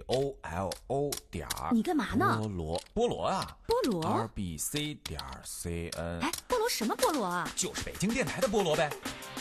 [0.00, 7.48] B o l o 点儿，你干嘛呢菠萝，菠萝啊，菠萝 r b c 点儿 c n，哎，菠萝什么菠萝啊？
[7.54, 8.90] 就是北京电台的菠萝呗。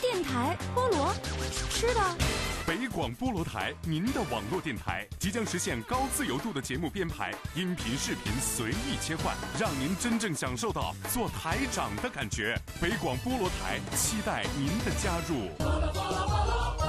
[0.02, 1.14] 电台菠萝，
[1.70, 2.02] 吃的。
[2.66, 12.60] 北广菠萝台，您的网络电台即将实现高自由度的节目编排，音频、视频随意切换，让您真正享受到做台长的感觉。
[12.82, 16.89] 北广菠萝台，期待您的加入。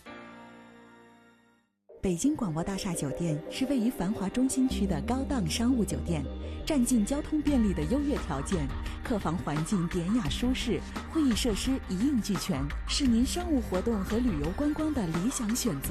[2.01, 6.25] 北京广播大厦酒店是位于繁华中心区的高档商务酒店，
[6.65, 8.67] 占尽交通便利的优越条件，
[9.03, 10.81] 客房环境典雅舒适，
[11.13, 15.89] 会议设施一应俱全，是您商务活动和旅游观光的理想选择。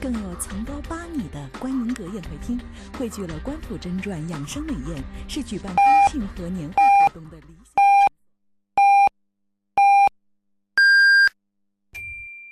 [0.00, 2.58] 更有层高八米的观宁阁宴会厅，
[2.98, 6.74] 汇聚了官府真传养生美宴，是举办婚庆和年会
[7.06, 7.72] 活动的理想。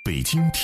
[0.05, 0.59] 北京体。